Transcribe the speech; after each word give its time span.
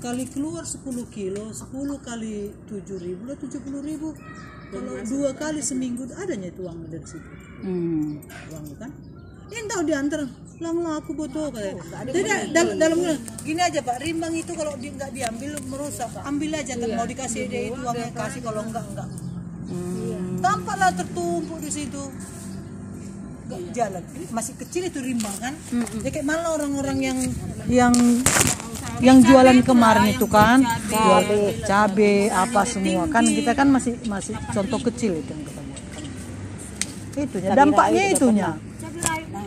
sekali 0.00 0.24
keluar 0.32 0.64
10 0.64 0.80
kilo 1.12 1.52
10 1.52 1.68
kali 2.00 2.48
7 2.72 3.04
ribu 3.04 3.22
lah 3.28 3.36
70 3.36 3.60
ribu. 3.84 4.16
Kalau 4.72 4.96
dua 5.04 5.30
kali 5.36 5.60
seminggu 5.60 6.08
adanya 6.16 6.48
itu 6.48 6.64
uang 6.64 6.88
dari 6.88 7.04
situ. 7.04 7.28
Hmm. 7.60 8.16
uang 8.48 8.64
kan? 8.80 8.88
Ini 9.52 9.68
tahu 9.68 9.82
diantar. 9.84 10.24
Lang 10.64 10.80
lah 10.80 11.04
aku 11.04 11.12
butuh 11.12 11.52
kayak 11.52 11.84
jadi 12.16 12.48
dalam 12.48 12.80
dalam 12.80 12.98
gini 13.44 13.60
aja 13.60 13.84
pak. 13.84 14.00
Rimbang 14.00 14.32
itu 14.32 14.56
kalau 14.56 14.72
di, 14.80 14.88
nggak 14.88 15.12
diambil 15.12 15.52
merusak. 15.68 16.08
Ambil 16.24 16.56
aja 16.56 16.80
kan 16.80 16.90
mau 16.96 17.04
dikasih 17.04 17.52
dia 17.52 17.68
itu 17.68 17.76
uangnya 17.76 18.08
kasih 18.16 18.40
kalau 18.40 18.64
enggak 18.64 18.84
enggak 18.88 19.08
tampaklah 20.40 20.90
tertumpuk 20.96 21.60
di 21.60 21.68
situ. 21.68 22.04
Nggak 23.52 23.60
jalan. 23.76 24.02
Masih 24.32 24.54
kecil 24.56 24.88
itu 24.88 24.98
rimbang 25.04 25.36
kan? 25.36 25.52
Ya 26.00 26.08
kayak 26.08 26.24
mana 26.24 26.56
orang-orang 26.56 26.98
yang 27.04 27.18
yang 27.68 27.94
yang 29.00 29.24
jualan 29.24 29.58
kemarin 29.64 30.12
itu 30.12 30.28
kan 30.28 30.60
jual 30.88 31.24
cabe 31.64 32.28
apa 32.28 32.62
semua. 32.68 33.08
Kan 33.08 33.24
kita 33.24 33.52
kan 33.56 33.68
masih 33.68 33.96
masih 34.06 34.36
contoh 34.52 34.80
kecil 34.88 35.20
itu 35.20 35.30
yang 35.32 35.44
kita 35.44 35.60
buat 35.60 35.80
itunya 37.18 37.48
dampaknya 37.52 38.04
itunya 38.14 38.50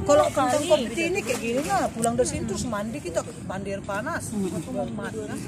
kalau 0.03 0.25
kentang 0.29 0.63
kopi 0.67 1.01
ini 1.09 1.19
kayak 1.23 1.39
gini 1.39 1.61
lah 1.65 1.87
pulang 1.91 2.13
dari 2.19 2.27
sini 2.27 2.43
terus 2.45 2.63
mandi 2.67 2.99
kita 2.99 3.19
mandi 3.47 3.69
air 3.71 3.83
panas 3.83 4.29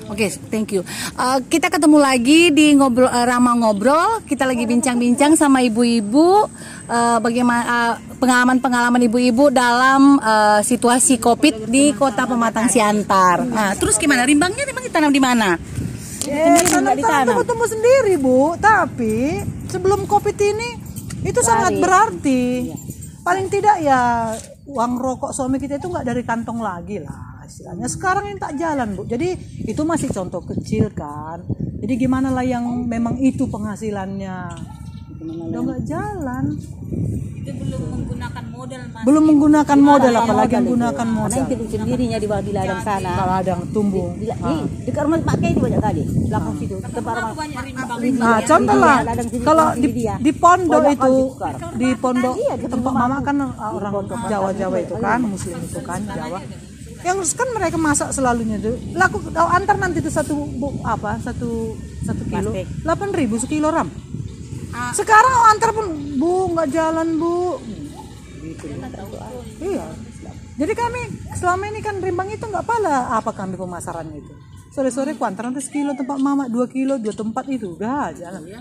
Oke, 0.06 0.30
thank 0.54 0.72
you. 0.72 0.82
Uh, 1.18 1.42
kita 1.50 1.68
ketemu 1.68 1.98
lagi 1.98 2.54
di 2.54 2.78
ngobrol 2.78 3.10
uh, 3.10 3.26
Rama 3.26 3.58
ngobrol. 3.58 4.24
Kita 4.24 4.46
lagi 4.46 4.64
bincang-bincang 4.64 5.34
sama 5.36 5.66
ibu-ibu 5.66 6.46
uh, 6.88 7.18
bagaimana 7.20 8.00
pengalaman-pengalaman 8.22 9.02
ibu-ibu 9.10 9.50
dalam 9.50 10.22
uh, 10.22 10.62
situasi 10.62 11.18
Covid 11.18 11.68
di 11.68 11.92
Kota 11.98 12.30
Pematang 12.30 12.70
Siantar. 12.70 13.44
Nah, 13.44 13.72
terus 13.76 13.98
gimana? 13.98 14.24
Rimbangnya 14.24 14.64
rimbang 14.64 14.86
ditanam 14.86 15.12
di 15.12 15.22
mana? 15.22 15.58
Eh, 16.26 16.62
tanam 17.06 17.46
tumbuh 17.46 17.70
sendiri 17.70 18.18
bu, 18.18 18.58
tapi 18.58 19.46
sebelum 19.70 20.10
covid 20.10 20.34
ini 20.42 20.70
itu 21.22 21.40
sangat 21.42 21.78
berarti. 21.78 22.74
Paling 23.26 23.50
tidak 23.50 23.82
ya 23.82 24.30
uang 24.70 25.02
rokok 25.02 25.34
suami 25.34 25.58
kita 25.58 25.82
itu 25.82 25.90
nggak 25.90 26.06
dari 26.06 26.22
kantong 26.22 26.62
lagi 26.62 27.02
lah 27.02 27.42
istilahnya. 27.42 27.90
Sekarang 27.90 28.30
ini 28.30 28.38
tak 28.38 28.54
jalan 28.54 28.94
bu, 28.94 29.02
jadi 29.10 29.34
itu 29.66 29.82
masih 29.82 30.14
contoh 30.14 30.46
kecil 30.46 30.94
kan. 30.94 31.42
Jadi 31.82 31.94
gimana 31.98 32.30
lah 32.30 32.46
yang 32.46 32.86
memang 32.86 33.18
itu 33.18 33.50
penghasilannya? 33.50 34.38
Udah 35.22 35.62
nggak 35.64 35.82
jalan. 35.88 36.46
belum 39.06 39.24
menggunakan 39.30 39.78
modal 39.78 40.14
apalagi 40.18 40.58
menggunakan 40.58 41.08
modal. 41.08 41.46
Karena 41.46 41.54
itu 41.54 41.66
sendirinya 41.78 42.18
di 42.18 42.28
bawah 42.28 42.44
di 42.44 42.52
ladang 42.52 42.82
sana. 42.82 43.12
Kalau 43.14 43.34
ada 43.38 43.50
yang 43.54 43.64
tumbuh. 43.70 44.08
Di, 44.18 44.26
di, 44.26 44.56
di 44.66 44.90
dekat 44.90 45.04
rumah 45.06 45.20
pakai 45.22 45.48
ini 45.54 45.60
banyak 45.62 45.82
kali. 45.86 46.04
Belakang 46.26 46.56
situ. 46.58 46.76
Tempat 46.82 47.14
rumah. 47.22 47.34
Nah, 48.18 48.38
contoh 48.42 48.76
lah, 48.76 48.98
ladang 49.06 49.28
kalau 49.46 49.66
di, 49.78 49.90
di 50.02 50.32
pondok 50.34 50.84
itu, 50.90 51.06
Al 51.06 51.14
Zikar. 51.14 51.54
di 51.78 51.90
pondok 51.94 52.34
tempat 52.66 52.94
mama 52.98 53.18
kan 53.22 53.36
orang 53.54 53.94
Jawa-Jawa 54.26 54.78
itu 54.82 54.96
kan, 54.98 55.20
Muslim 55.22 55.58
itu 55.62 55.80
kan 55.86 56.02
Jawa. 56.02 56.40
Yang 57.06 57.38
kan 57.38 57.48
mereka 57.54 57.78
masak 57.78 58.10
selalunya 58.10 58.58
tuh. 58.58 58.74
Laku 58.98 59.22
oh, 59.30 59.50
antar 59.54 59.78
nanti 59.78 60.02
tuh 60.02 60.10
satu 60.10 60.34
bu, 60.34 60.82
apa 60.82 61.22
satu 61.22 61.78
satu 62.02 62.26
kilo, 62.26 62.50
delapan 62.82 63.10
ribu 63.14 63.38
sekilo 63.38 63.70
ram. 63.70 63.86
Sekarang 64.96 65.34
antar 65.52 65.72
pun 65.72 65.88
bu 66.20 66.52
nggak 66.56 66.70
jalan 66.72 67.08
bu. 67.20 67.60
Iya. 69.60 69.86
Jadi 70.56 70.74
kami 70.76 71.02
selama 71.36 71.64
ini 71.68 71.80
kan 71.84 72.00
rimbang 72.00 72.32
itu 72.32 72.46
nggak 72.48 72.64
pala 72.64 73.12
apa 73.18 73.32
kami 73.36 73.60
pemasarannya 73.60 74.20
itu. 74.24 74.34
Sore-sore 74.76 75.16
kuantar 75.16 75.48
nanti 75.48 75.64
sekilo 75.64 75.96
tempat 75.96 76.20
mama 76.20 76.52
dua 76.52 76.68
kilo 76.68 77.00
dua 77.00 77.16
tempat 77.16 77.48
itu 77.48 77.80
udah 77.80 78.12
jalan. 78.12 78.44
Ya. 78.44 78.60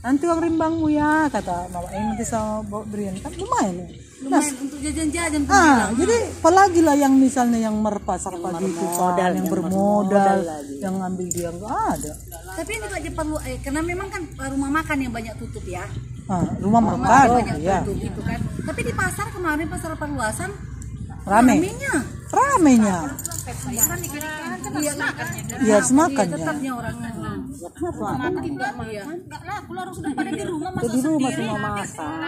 Nanti 0.00 0.24
uang 0.24 0.40
rimbangmu 0.40 0.88
ya 0.88 1.28
kata 1.28 1.68
mama 1.68 1.92
ini 1.92 2.16
nanti 2.16 2.24
sama 2.24 2.64
bawa 2.64 2.88
berian 2.88 3.12
kan 3.20 3.28
lumayan 3.36 3.84
ya. 3.84 3.86
Nah, 4.20 4.40
Untuk 4.40 4.80
jajan-jajan 4.84 5.48
ah, 5.48 5.92
jadi 5.96 6.16
apalagi 6.40 6.80
lah 6.84 6.92
yang 6.92 7.16
misalnya 7.16 7.56
yang 7.56 7.76
merpasar 7.76 8.36
pagi 8.36 8.68
itu 8.68 8.84
modal 8.84 9.32
yang 9.32 9.48
bermodal, 9.48 10.38
yang 10.76 10.94
ngambil 10.96 11.26
dia 11.28 11.48
nggak 11.52 11.72
ada. 11.72 12.12
Tapi 12.56 12.70
ini 12.80 12.86
aja 12.88 13.10
perlu 13.16 13.36
eh, 13.44 13.56
karena 13.64 13.80
memang 13.84 14.08
kan 14.12 14.22
rumah 14.52 14.80
makan 14.80 14.96
yang 15.08 15.12
banyak 15.12 15.36
tutup 15.40 15.64
ya. 15.68 15.84
Ah, 16.28 16.44
rumah 16.56 16.80
makan, 16.84 17.26
banyak 17.36 17.64
ya 17.64 17.80
tutup 17.84 18.00
gitu 18.00 18.20
kan. 18.24 18.40
Tapi 18.64 18.80
di 18.80 18.92
pasar 18.96 19.28
kemarin 19.32 19.66
pasar 19.68 19.92
perluasan 19.96 20.52
rame, 21.28 21.60
ramenya. 21.60 22.19
Ramenya. 22.30 22.98
Iya, 24.80 24.94
Ya 25.60 25.78
semakan 25.82 26.26
ya. 26.30 26.38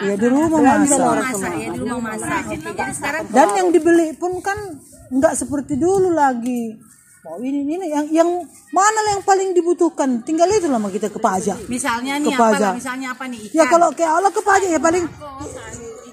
Iya. 0.03 0.15
Di 0.19 0.27
rumah 0.29 0.51
masak. 0.51 1.53
Ya 1.53 1.71
di 1.73 1.79
rumah 1.79 2.01
masak. 2.03 2.43
ya 2.43 3.21
Dan 3.31 3.49
yang 3.57 3.69
dibeli 3.71 4.13
pun 4.19 4.43
kan 4.43 4.59
nggak 5.13 5.35
seperti 5.39 5.79
dulu 5.79 6.11
lagi. 6.13 6.77
Oh 7.23 7.39
ini 7.39 7.63
ini 7.63 7.87
yang 7.87 8.07
yang 8.11 8.31
mana 8.75 9.01
yang 9.15 9.23
paling 9.23 9.55
dibutuhkan? 9.55 10.27
Tinggal 10.27 10.51
itu 10.59 10.67
lah 10.67 10.83
kita 10.91 11.07
ke 11.07 11.23
pajak. 11.23 11.55
misalnya 11.71 12.19
nih 12.19 12.35
Ke 12.35 12.43
apa 12.43 12.47
pajak. 12.51 12.73
misalnya 12.75 13.09
apa 13.15 13.25
nih 13.31 13.39
ikan. 13.47 13.55
Ya 13.55 13.65
kalau 13.71 13.89
kayak 13.95 14.13
Allah 14.19 14.33
ke 14.35 14.43
pajak 14.43 14.71
ya 14.75 14.81
paling 14.83 15.05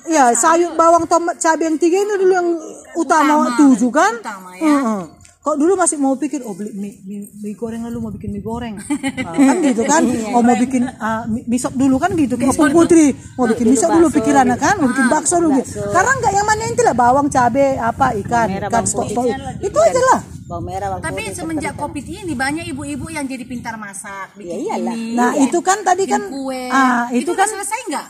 ya 0.09 0.33
sayur 0.33 0.73
bawang 0.73 1.05
tomat 1.05 1.37
cabai 1.37 1.69
yang 1.69 1.77
tiga 1.77 2.01
ini 2.01 2.13
dulu 2.17 2.33
yang 2.33 2.49
utama, 2.97 3.53
tujuh 3.55 3.91
kan? 3.93 4.13
utama, 4.17 4.49
ya. 4.57 4.65
Heeh. 4.65 5.01
Kok 5.39 5.55
dulu 5.55 5.79
masih 5.79 5.95
mau 6.03 6.19
pikir 6.19 6.43
oh 6.43 6.51
beli 6.51 6.75
mie, 6.75 6.99
mie, 7.07 7.31
mie 7.31 7.55
goreng 7.55 7.87
lalu 7.87 7.97
mau 8.03 8.11
bikin 8.11 8.35
mie 8.35 8.43
goreng 8.43 8.75
Nah, 8.75 9.33
kan 9.33 9.55
gitu 9.63 9.87
kan 9.87 10.03
oh 10.35 10.43
mau 10.43 10.51
bikin 10.51 10.83
ah, 10.99 11.23
mie, 11.31 11.47
mie 11.47 11.55
sop 11.55 11.79
dulu 11.79 11.95
kan 11.95 12.11
gitu 12.11 12.35
kayak 12.35 12.51
Opung 12.59 12.75
putri 12.75 13.15
mau 13.39 13.47
bikin 13.47 13.71
mie 13.71 13.79
sop 13.79 13.95
dulu 13.95 14.11
pikirannya 14.11 14.59
kan 14.59 14.83
mau 14.83 14.91
bikin 14.91 15.07
bakso 15.07 15.39
dulu 15.39 15.63
gitu. 15.63 15.79
sekarang 15.79 16.19
enggak 16.19 16.33
yang 16.35 16.43
mana 16.43 16.63
itu 16.67 16.81
lah 16.83 16.91
bawang 16.91 17.27
cabai 17.31 17.79
apa 17.79 18.19
ikan 18.19 18.47
ikan 18.67 18.83
stok 18.83 19.07
stok 19.15 19.25
itu 19.63 19.77
aja 19.79 20.01
lah 20.11 20.19
Bawang 20.49 20.65
merah, 20.65 20.87
bawang 20.97 21.05
Tapi 21.05 21.21
semenjak 21.29 21.73
covid 21.77 22.05
ini 22.09 22.33
banyak 22.33 22.65
ibu-ibu 22.73 23.05
yang 23.13 23.29
jadi 23.29 23.45
pintar 23.45 23.77
masak, 23.77 24.33
bikin 24.33 24.49
Ya 24.49 24.57
iyalah. 24.73 24.97
ini, 24.97 25.13
nah 25.13 25.37
itu 25.37 25.61
kan 25.61 25.85
tadi 25.85 26.09
kan 26.09 26.25
kue. 26.25 26.73
ah 26.73 27.05
itu, 27.13 27.29
udah 27.29 27.37
kan 27.37 27.47
selesai 27.53 27.79
enggak? 27.85 28.07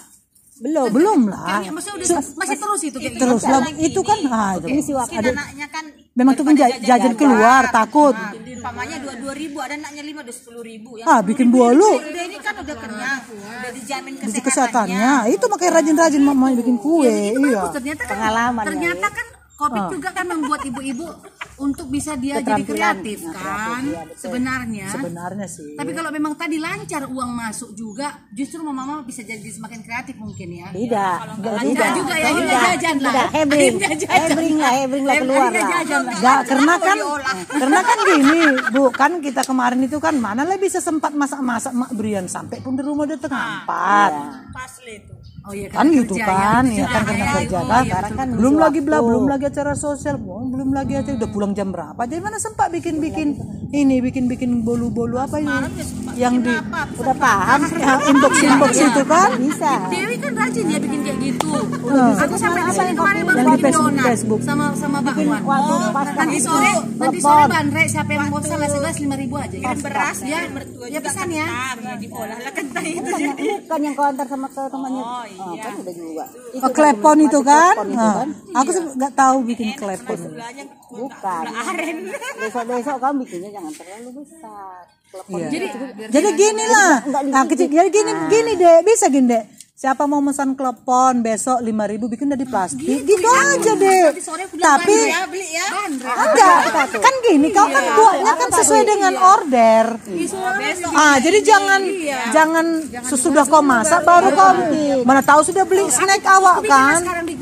Belum. 0.60 0.88
belum 0.92 1.20
lah. 1.32 1.40
Kayaknya 1.64 1.72
maksudnya 1.72 1.96
udah 1.96 2.08
masih 2.36 2.58
terus 2.60 2.82
itu 2.84 2.98
kayak 3.00 3.16
terus 3.16 3.42
gitu. 3.42 3.52
lah. 3.52 3.62
Itu 3.80 4.02
kan 4.04 4.18
ah 4.28 4.52
itu 4.60 4.92
Mungkin 4.92 5.36
anaknya 5.36 5.68
kan 5.72 5.86
memang 6.12 6.34
tuh 6.36 6.44
kan 6.44 6.54
ja- 6.60 6.80
jajan 6.84 7.14
keluar 7.16 7.62
takut. 7.72 8.12
Nah, 8.12 8.36
umpamanya 8.36 8.98
dua 9.00 9.14
dua 9.24 9.34
ribu, 9.40 9.58
ada 9.64 9.74
anaknya 9.80 10.04
lima 10.04 10.20
udah 10.20 10.36
sepuluh 10.36 10.64
ribu 10.68 11.00
ya. 11.00 11.06
ah 11.08 11.20
bikin 11.24 11.48
buah 11.48 11.72
lu. 11.72 11.92
Udah 11.96 12.24
ini 12.28 12.38
kan 12.44 12.54
udah 12.60 12.76
kenyang, 12.76 13.20
udah 13.32 13.72
dijamin 13.72 14.12
di 14.20 14.20
kesehatannya. 14.20 14.44
kesehatannya. 14.44 15.16
Itu 15.32 15.46
makanya 15.48 15.72
rajin-rajin 15.80 16.24
mama 16.28 16.46
bikin 16.60 16.76
kue. 16.76 17.08
Itu 17.08 17.40
iya. 17.40 17.64
bagus 17.64 17.72
ternyata 17.80 18.02
kan 18.04 18.12
Pengalaman 18.12 18.64
ya, 18.64 18.68
ternyata 18.68 19.08
kan 19.16 19.26
covid 19.60 19.84
juga 19.96 20.10
kan 20.12 20.26
membuat 20.28 20.62
ibu-ibu 20.68 21.08
untuk 21.60 21.92
bisa 21.92 22.16
dia 22.16 22.40
jadi 22.40 22.64
kreatif 22.64 23.20
kan 23.36 23.84
sebenarnya. 24.16 24.88
sebenarnya 24.90 25.48
sih 25.48 25.76
Tapi 25.76 25.92
kalau 25.92 26.10
memang 26.10 26.34
tadi 26.40 26.58
lancar 26.58 27.06
uang 27.08 27.32
masuk 27.36 27.76
juga, 27.76 28.28
justru 28.32 28.64
mama 28.64 29.04
bisa 29.04 29.22
jadi 29.24 29.44
semakin 29.44 29.80
kreatif 29.84 30.16
mungkin 30.16 30.48
ya. 30.56 30.68
Tidak. 30.72 31.18
Lancar 31.44 31.90
juga 31.96 32.16
ya, 32.16 32.28
akhirnya 32.32 32.58
jajan 32.72 32.98
lah. 33.00 33.12
Tidak. 33.12 33.28
Hebring. 33.36 33.76
Hebring 34.08 34.58
lah, 34.58 34.72
hebring 34.80 35.06
lah 35.06 35.16
keluar 35.20 35.50
lah. 35.52 35.70
Enggak, 35.84 36.40
karena 36.48 36.74
kan 36.80 36.98
karena 37.62 37.80
kan 37.84 37.98
gini, 38.08 38.40
Bu, 38.72 38.84
kan 38.92 39.12
kita 39.20 39.42
kemarin 39.44 39.80
itu 39.84 39.98
kan 40.00 40.16
mana 40.16 40.44
lah 40.48 40.56
bisa 40.56 40.80
sempat 40.80 41.12
masak-masak 41.12 41.72
mak 41.76 41.92
berian 41.94 42.26
sampai 42.26 42.60
pun 42.64 42.76
di 42.76 42.84
rumah 42.84 43.04
udah 43.08 43.20
tengah 43.20 43.44
empat. 43.64 44.12
Oh 45.50 45.56
iya 45.58 45.66
Kan 45.74 45.90
gitu 45.90 46.14
kan, 46.14 46.62
ya 46.70 46.86
kan 46.86 47.02
karena 47.10 47.26
kerja 47.42 47.60
kan. 47.66 47.82
Sekarang 47.82 48.14
kan 48.14 48.28
belum 48.38 48.56
lagi 48.62 48.80
bla, 48.86 49.02
belum 49.02 49.26
lagi 49.26 49.46
acara 49.50 49.74
sosial, 49.74 50.22
belum 50.22 50.54
belum 50.54 50.70
lagi 50.78 50.94
acara 50.94 51.18
udah 51.18 51.30
pulang 51.34 51.58
jam 51.58 51.74
berapa. 51.74 51.98
Jadi 52.06 52.22
mana 52.22 52.38
sempat 52.38 52.70
bikin-bikin 52.70 53.34
ini, 53.74 53.98
bikin-bikin 53.98 54.62
bolu-bolu 54.62 55.18
apa 55.18 55.42
ini 55.42 55.50
yang 56.14 56.46
di 56.46 56.54
Udah 57.02 57.18
paham. 57.18 57.66
ya, 57.66 57.98
inbox 58.14 58.34
inbox 58.46 58.74
itu 58.78 59.02
kan. 59.10 59.30
Bisa. 59.42 59.72
Dewi 59.90 60.16
kan 60.22 60.32
rajin 60.38 60.66
ya 60.70 60.78
bikin 60.78 61.00
kayak 61.02 61.18
gitu. 61.18 61.50
Aku 61.98 62.36
sampai 62.38 62.62
baru 62.70 62.86
Yang 62.86 62.98
Facebook- 63.62 63.94
donat 63.94 64.06
Facebook. 64.08 64.42
sama 64.44 64.66
sama 64.76 64.98
bakwan. 65.04 65.42
Waktu 65.44 65.76
pas 65.92 66.08
Nanti 66.20 66.38
sore, 66.40 66.74
nanti 67.00 67.18
sore 67.20 67.44
bandre 67.48 67.84
siapa 67.88 68.12
yang 68.12 68.28
mau 68.32 68.40
pesan 68.40 68.58
nasi 68.60 68.78
gelas 68.80 68.98
lima 69.00 69.16
ribu 69.16 69.36
aja. 69.40 69.56
Kirim 69.56 69.80
beras 69.80 70.18
ya, 70.24 70.40
ya 70.90 71.00
pesan 71.00 71.28
ya. 71.32 71.48
diolah 72.00 72.40
lah 72.40 72.54
kentang 72.54 72.86
itu. 72.86 73.12
kan 73.70 73.80
yang 73.80 73.94
kau 73.96 74.06
antar 74.08 74.28
sama 74.28 74.48
ke 74.52 74.64
temannya. 74.68 75.04
Oh, 75.04 75.56
kan 75.60 75.74
udah 75.80 75.94
juga. 75.94 76.26
Oh, 76.60 76.72
klepon 76.72 77.18
itu 77.24 77.40
kan. 77.42 77.74
Klepon 77.76 77.90
itu 77.94 78.10
aku 78.56 78.70
sih 78.74 78.84
nggak 78.98 79.14
tahu 79.16 79.38
bikin 79.48 79.68
klepon. 79.78 80.20
Bukan. 80.90 81.44
Besok-besok 82.40 82.98
kamu 83.00 83.16
bikinnya 83.24 83.50
jangan 83.56 83.74
terlalu 83.76 84.10
besar. 84.24 84.99
Iya. 85.10 85.48
Jadi 85.50 85.68
jadi 86.14 86.30
gini 86.38 86.66
lah. 86.70 86.94
Nah, 87.26 87.44
kecil, 87.50 87.66
jadi 87.70 87.90
gini 87.90 88.12
gini 88.30 88.52
deh, 88.54 88.78
bisa 88.86 89.10
gini 89.10 89.28
deh. 89.30 89.44
Siapa 89.80 90.04
mau 90.12 90.20
pesan 90.20 90.60
klepon 90.60 91.24
besok 91.24 91.64
5000 91.64 92.12
bikin 92.12 92.28
dari 92.28 92.44
plastik. 92.44 92.84
Gitu, 92.84 93.24
aja 93.32 93.72
deh. 93.80 94.12
Tapi 94.60 94.98
beli 95.32 95.56
ya. 95.56 95.68
Enggak. 96.04 96.60
Kan 97.00 97.16
gini 97.24 97.48
kau 97.56 97.64
kan 97.64 97.86
buatnya 97.96 98.34
kan 98.36 98.50
sesuai 98.60 98.84
dengan 98.84 99.16
order. 99.16 99.96
Ah, 100.92 101.16
jadi 101.24 101.40
jangan 101.40 101.82
jangan 102.36 102.66
sesudah 103.08 103.48
kau 103.48 103.64
masak 103.64 104.04
baru 104.04 104.36
kau 104.36 104.52
mana 105.08 105.24
tahu 105.24 105.48
sudah 105.48 105.64
beli 105.64 105.88
snack 105.88 106.28
awak 106.28 106.60
kan. 106.68 107.00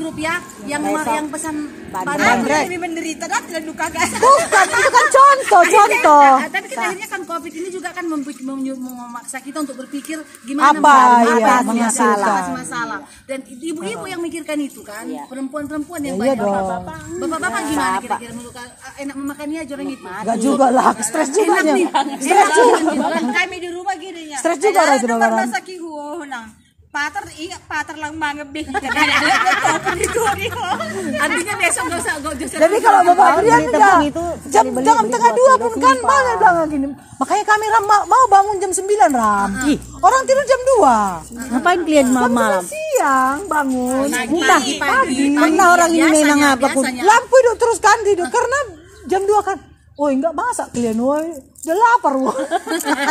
Sekarang 0.08 0.16
di 0.16 0.16
grup 0.16 0.16
ya 0.18 0.34
yang 0.64 0.80
yang 1.06 1.28
pesan 1.28 1.56
Bandrek. 1.88 2.68
ini 2.68 2.76
menderita 2.76 3.24
dah 3.24 3.40
tidak 3.48 3.64
luka 3.64 3.88
guys. 3.88 4.12
Bukan, 4.12 4.66
itu 4.68 4.88
kan 4.92 5.06
contoh, 5.08 5.62
contoh. 5.64 6.32
Nah, 6.36 6.50
tapi 6.52 6.66
kan 6.68 6.84
akhirnya 6.84 7.08
kan 7.08 7.20
covid 7.24 7.52
ini 7.52 7.68
juga 7.72 7.88
kan 7.96 8.04
memaksa 8.04 9.40
kita 9.40 9.64
untuk 9.64 9.76
berpikir 9.80 10.20
gimana 10.44 10.76
Apa, 10.76 10.96
iya, 11.24 11.60
yang 11.60 11.64
menghasilkan. 11.64 12.20
mengatasi 12.20 12.52
masalah. 12.52 12.98
Dan 13.24 13.38
ibu-ibu 13.48 14.04
yang 14.04 14.20
mikirkan 14.20 14.58
itu 14.60 14.84
kan 14.84 15.08
perempuan-perempuan 15.28 16.00
yang 16.04 16.16
Iya 16.20 16.36
banyak. 16.36 16.38
dong. 16.38 16.52
bapak-bapak 17.18 17.60
gimana 17.72 17.96
kira-kira? 18.00 18.32
Meluka 18.36 18.62
enak 19.00 19.16
memakannya 19.16 19.58
aja 19.64 19.72
orang 19.72 19.88
itu? 19.88 20.04
Enggak 20.04 20.38
juga 20.38 20.66
lah, 20.68 20.92
stres 21.00 21.28
juga 21.32 21.52
enak 21.56 21.64
nya. 21.64 21.72
nih. 21.74 21.86
Stres 22.20 22.48
juga. 22.52 23.18
kami 23.28 23.56
di 23.60 23.68
rumah 23.72 23.94
gini 23.96 24.22
ya 24.28 24.38
Stres 24.38 24.58
juga 24.60 24.80
lah 24.84 24.96
sudah 25.00 25.16
pater 26.98 27.24
ingat 27.38 27.62
pater 27.70 27.96
lang 28.02 28.12
mga 28.18 28.44
bih 28.50 28.66
ada 28.66 29.92
itu 29.94 30.22
artinya 31.18 31.54
besok 31.62 31.82
nggak 31.86 32.00
usah 32.02 32.14
nggak 32.18 32.32
usah 32.34 32.58
Jadi 32.58 32.76
kalau 32.82 33.00
bapak 33.06 33.28
tepung 33.46 34.02
itu 34.02 34.24
jam 34.50 34.64
jam 34.82 34.96
tengah 35.06 35.32
dua 35.34 35.48
dua 35.48 35.54
pun 35.64 35.72
kan 35.80 35.96
banyak 35.96 36.34
bilang 36.38 36.68
gini. 36.68 36.86
Makanya 37.18 37.44
kami 37.50 37.64
ram, 37.72 37.84
mau 37.88 38.24
bangun 38.30 38.56
jam 38.62 38.70
9 38.70 39.10
ram. 39.10 39.50
Ih, 39.66 39.78
orang 39.98 40.22
tidur 40.22 40.44
jam 40.46 40.60
2 40.78 41.50
Ngapain 41.50 41.80
kalian 41.82 42.08
malam-malam? 42.14 42.62
siang 42.62 43.40
bangun. 43.50 44.06
Entah, 44.06 44.62
pagi. 44.78 45.34
Pernah 45.34 45.66
orang 45.74 45.90
ini 45.90 46.08
memang 46.22 46.40
apa 46.54 46.66
pun. 46.70 46.86
biasanya. 46.86 47.02
Lampu 47.02 47.34
hidup 47.42 47.56
terus 47.58 47.78
kan 47.82 47.98
tidur 48.06 48.28
karena 48.30 48.58
jam 49.10 49.22
2 49.26 49.48
kan. 49.48 49.58
Oh 49.98 50.08
enggak 50.14 50.34
masak 50.36 50.70
kalian 50.70 50.98
woi. 51.02 51.26
Udah 51.66 51.76
lapar 51.76 52.14
woi. 52.14 52.38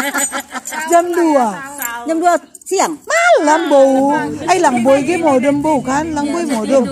jam 0.92 1.04
2. 1.12 2.08
Jam 2.08 2.18
2 2.22 2.57
siang. 2.68 2.94
Malam 3.00 3.62
bau. 3.72 4.12
Ay 4.44 4.60
lang 4.60 4.84
boy 4.84 5.00
ge 5.08 5.16
modem 5.16 5.64
bau 5.64 5.80
kan, 5.80 6.12
lang 6.12 6.28
boy 6.28 6.44
modem. 6.44 6.84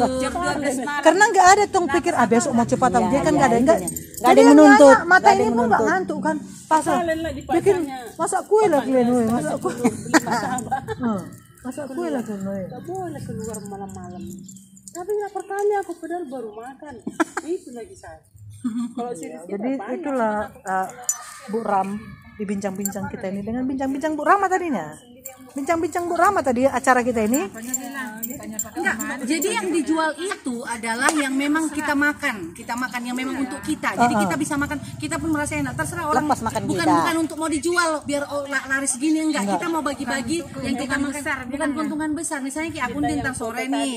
Karena 1.06 1.24
nggak 1.28 1.48
ada 1.52 1.64
tong 1.68 1.88
pikir 1.92 2.16
ah 2.16 2.24
besok 2.24 2.56
mau 2.56 2.64
cepat 2.64 2.96
aja 2.96 3.18
kan 3.20 3.34
nggak 3.36 3.50
ada 3.52 3.58
nggak. 3.60 3.80
Nggak 4.24 4.32
ada 4.32 4.42
menuntut. 4.48 4.98
Mata 5.04 5.30
Nggak 5.36 5.44
ini 5.44 5.52
pun 5.52 5.66
nggak 5.68 5.84
ngantuk 5.84 6.20
kan. 6.24 6.36
Pasal 6.66 6.98
bikin 7.52 7.78
masak 8.16 8.42
kue 8.48 8.66
lah 8.72 8.82
kalian 8.82 9.28
masak 9.28 9.56
kue. 9.60 9.74
Masak 11.62 11.86
kue 11.92 12.08
lah 12.08 12.22
kalian 12.24 12.48
woi. 12.48 12.64
boleh 12.88 13.22
keluar 13.28 13.58
malam-malam. 13.68 14.24
Tapi 14.96 15.12
lapar 15.20 15.44
kali 15.44 15.74
aku 15.84 15.92
padahal 16.00 16.24
baru 16.32 16.50
makan. 16.56 16.94
Itu 17.52 17.76
lagi 17.76 17.96
saya. 18.00 18.24
Kalau 18.96 19.14
serius 19.14 19.46
Jadi 19.46 19.78
itulah 19.78 20.50
uh, 20.66 20.88
Bu 21.52 21.62
Ram 21.62 22.00
di 22.40 22.44
bincang-bincang 22.48 23.12
kita 23.14 23.30
ini 23.30 23.46
dengan 23.46 23.68
bincang-bincang 23.68 24.16
Bu 24.16 24.24
Rama 24.24 24.48
tadinya. 24.48 24.96
Bincang-bincang 25.56 26.04
Bu 26.12 26.20
Rama 26.20 26.44
tadi 26.44 26.68
acara 26.68 27.00
kita 27.00 27.24
ini. 27.24 27.48
Enggak, 28.76 28.96
jadi 29.24 29.48
yang 29.56 29.68
dijual 29.72 30.12
itu 30.18 30.56
adalah 30.62 31.08
yang 31.10 31.32
memang 31.32 31.72
kita 31.72 31.96
makan, 31.96 32.52
kita 32.52 32.76
makan 32.76 33.02
yang 33.02 33.16
memang 33.16 33.48
untuk 33.48 33.64
kita. 33.64 33.96
Jadi 33.96 34.14
kita 34.20 34.36
bisa 34.36 34.54
makan, 34.56 34.78
kita 35.00 35.16
pun 35.16 35.30
merasa 35.32 35.56
enak. 35.56 35.74
Terserah 35.74 36.06
orang 36.06 36.28
Lepas 36.28 36.44
makan 36.44 36.62
bukan 36.66 36.84
kita. 36.84 36.96
bukan 37.00 37.16
untuk 37.18 37.38
mau 37.40 37.48
dijual 37.48 37.90
biar 38.04 38.24
oh, 38.28 38.44
la- 38.46 38.68
laris 38.68 39.00
gini 39.00 39.24
enggak. 39.24 39.48
Kita 39.48 39.68
mau 39.68 39.80
bagi-bagi 39.80 40.44
yang 40.60 40.76
kita 40.76 40.96
makan 40.98 41.22
bukan 41.48 41.70
keuntungan 41.72 42.12
besar. 42.12 42.40
Misalnya 42.40 42.70
kayak 42.72 42.86
aku 42.92 43.00
tentang 43.00 43.36
sore 43.36 43.64
nih 43.66 43.94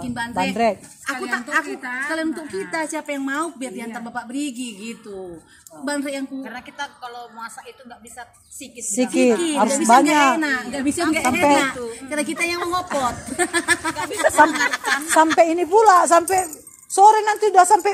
bikin 0.00 0.12
bandrek. 0.12 0.44
bandrek. 0.50 0.76
Aku 1.04 1.24
tak 1.28 1.42
aku 1.44 1.72
kalian 1.82 2.26
untuk 2.32 2.46
kita 2.48 2.80
siapa 2.88 3.08
yang 3.12 3.24
mau 3.24 3.52
biar 3.52 3.72
diantar 3.72 4.00
Bapak 4.00 4.24
Brigi 4.24 4.72
gitu. 4.72 5.36
Bandrek 5.74 6.14
yang 6.14 6.24
ku 6.24 6.38
karena 6.38 6.62
kita 6.62 6.86
kalau 6.96 7.28
masak 7.34 7.66
itu 7.66 7.82
nggak 7.82 7.98
bisa 7.98 8.22
sikit 8.46 8.78
Sikit, 8.78 9.34
harus 9.58 9.74
nggak 9.74 9.82
bisa 9.82 9.90
nggak 9.90 10.06
banyak. 10.06 10.34
enak, 10.38 10.60
nggak 10.70 10.84
bisa 10.86 11.00
nggak 11.02 11.24
enak. 11.26 11.72
Karena 12.06 12.24
kita 12.24 12.42
yang 12.46 12.60
mengopot. 12.62 13.14
Sam- 14.30 14.58
sampai 15.10 15.54
ini 15.54 15.64
pula 15.66 16.06
sampai 16.06 16.46
sore 16.88 17.20
nanti 17.26 17.50
udah 17.50 17.66
sampai 17.66 17.92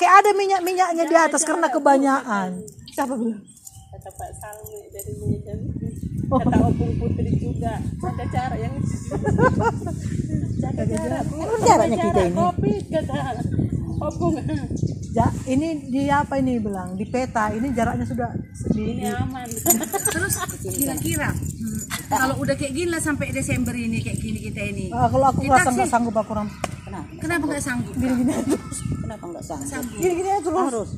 kayak 0.00 0.14
ada 0.24 0.30
minyak 0.34 0.60
minyaknya 0.64 1.04
di 1.04 1.16
atas 1.16 1.44
karena 1.44 1.68
kebanyakan 1.68 2.64
siapa 2.92 3.14
bilang 3.14 3.42
kata 3.98 4.10
Pak 4.14 4.30
Salme 4.38 4.78
dari 4.94 5.12
Medan. 5.18 5.58
Kata 6.30 6.56
Opung 6.70 6.92
Putri 7.02 7.32
juga. 7.34 7.82
Jaga 7.98 8.24
jarak 8.30 8.58
yang 8.62 8.74
jaga 10.62 10.84
jarak. 10.86 11.22
Apa 11.26 11.56
jaraknya 11.66 11.96
kita 11.98 12.20
ini? 12.30 12.36
Kopi 12.38 12.72
kata 12.86 13.16
Opung. 13.98 14.34
ja, 15.10 15.26
ini 15.50 15.90
di 15.90 16.06
apa 16.06 16.38
ini 16.38 16.62
bilang 16.62 16.94
di 16.94 17.08
peta 17.10 17.50
ini 17.50 17.74
jaraknya 17.74 18.06
sudah 18.06 18.30
di, 18.70 18.82
Ini 18.94 19.10
aman. 19.18 19.48
Terus 20.14 20.34
kira-kira 20.62 21.34
kalau 22.10 22.34
udah 22.38 22.54
kayak 22.54 22.72
gini 22.72 22.88
lah 22.88 22.98
sampai 22.98 23.28
Desember 23.30 23.70
ini 23.70 23.98
kayak 23.98 24.18
gini 24.18 24.38
kita 24.40 24.60
ini. 24.64 24.88
Ah, 24.88 25.06
kalau 25.06 25.26
aku 25.26 25.40
Kita 25.42 25.54
rasa 25.54 25.70
nggak 25.70 25.84
sih- 25.84 25.92
sanggup 25.92 26.14
aku 26.14 26.32
ram 26.32 26.48
Kenapa? 26.80 27.08
Kenapa 27.18 27.44
nggak 27.46 27.62
sanggup? 27.62 27.92
gini-gini 27.94 28.32
aja 28.32 28.56
Kenapa 28.98 29.22
enggak 29.24 29.44
sanggup? 29.44 29.92
gini 29.94 30.12
gini 30.14 30.28
aja 30.30 30.40
terus 30.42 30.58
Harus. 30.62 30.90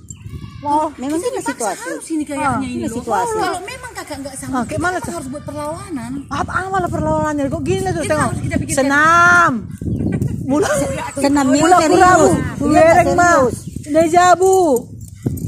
mau 0.61 0.87
Memang 0.95 1.19
ini 1.19 1.41
situasi. 1.41 1.81
harus 1.81 2.07
ini 2.07 2.23
kayaknya 2.23 2.49
ini 2.59 2.69
ini 2.71 2.85
loh. 2.85 2.97
situasi. 2.97 3.33
Kalau 3.35 3.61
memang 3.65 3.91
kakak 3.93 4.17
nggak 4.21 4.35
sanggup, 4.35 4.55
Ah, 4.55 4.65
kayak 4.65 4.81
mana 4.81 4.91
kita 4.93 5.03
tuh? 5.03 5.13
harus 5.17 5.29
buat 5.29 5.45
perlawanan. 5.45 6.13
apa 6.29 6.53
amal 6.61 6.83
perlawanannya 6.87 7.45
kok 7.49 7.63
gini 7.63 7.81
lah 7.81 7.93
tuh 7.93 8.03
Kita 8.03 8.15
tengok 8.15 8.33
kita 8.39 8.57
senam 8.77 9.53
mulai 10.51 10.79
Senam 11.17 11.47
ini 11.49 11.59
mulai 11.61 11.87
kurabu 11.87 12.29
Ini 12.61 12.71
bereng 12.73 13.07
nggak 13.09 13.17
mah 13.17 13.35
serius. 13.41 13.57
dejabu 13.89 14.57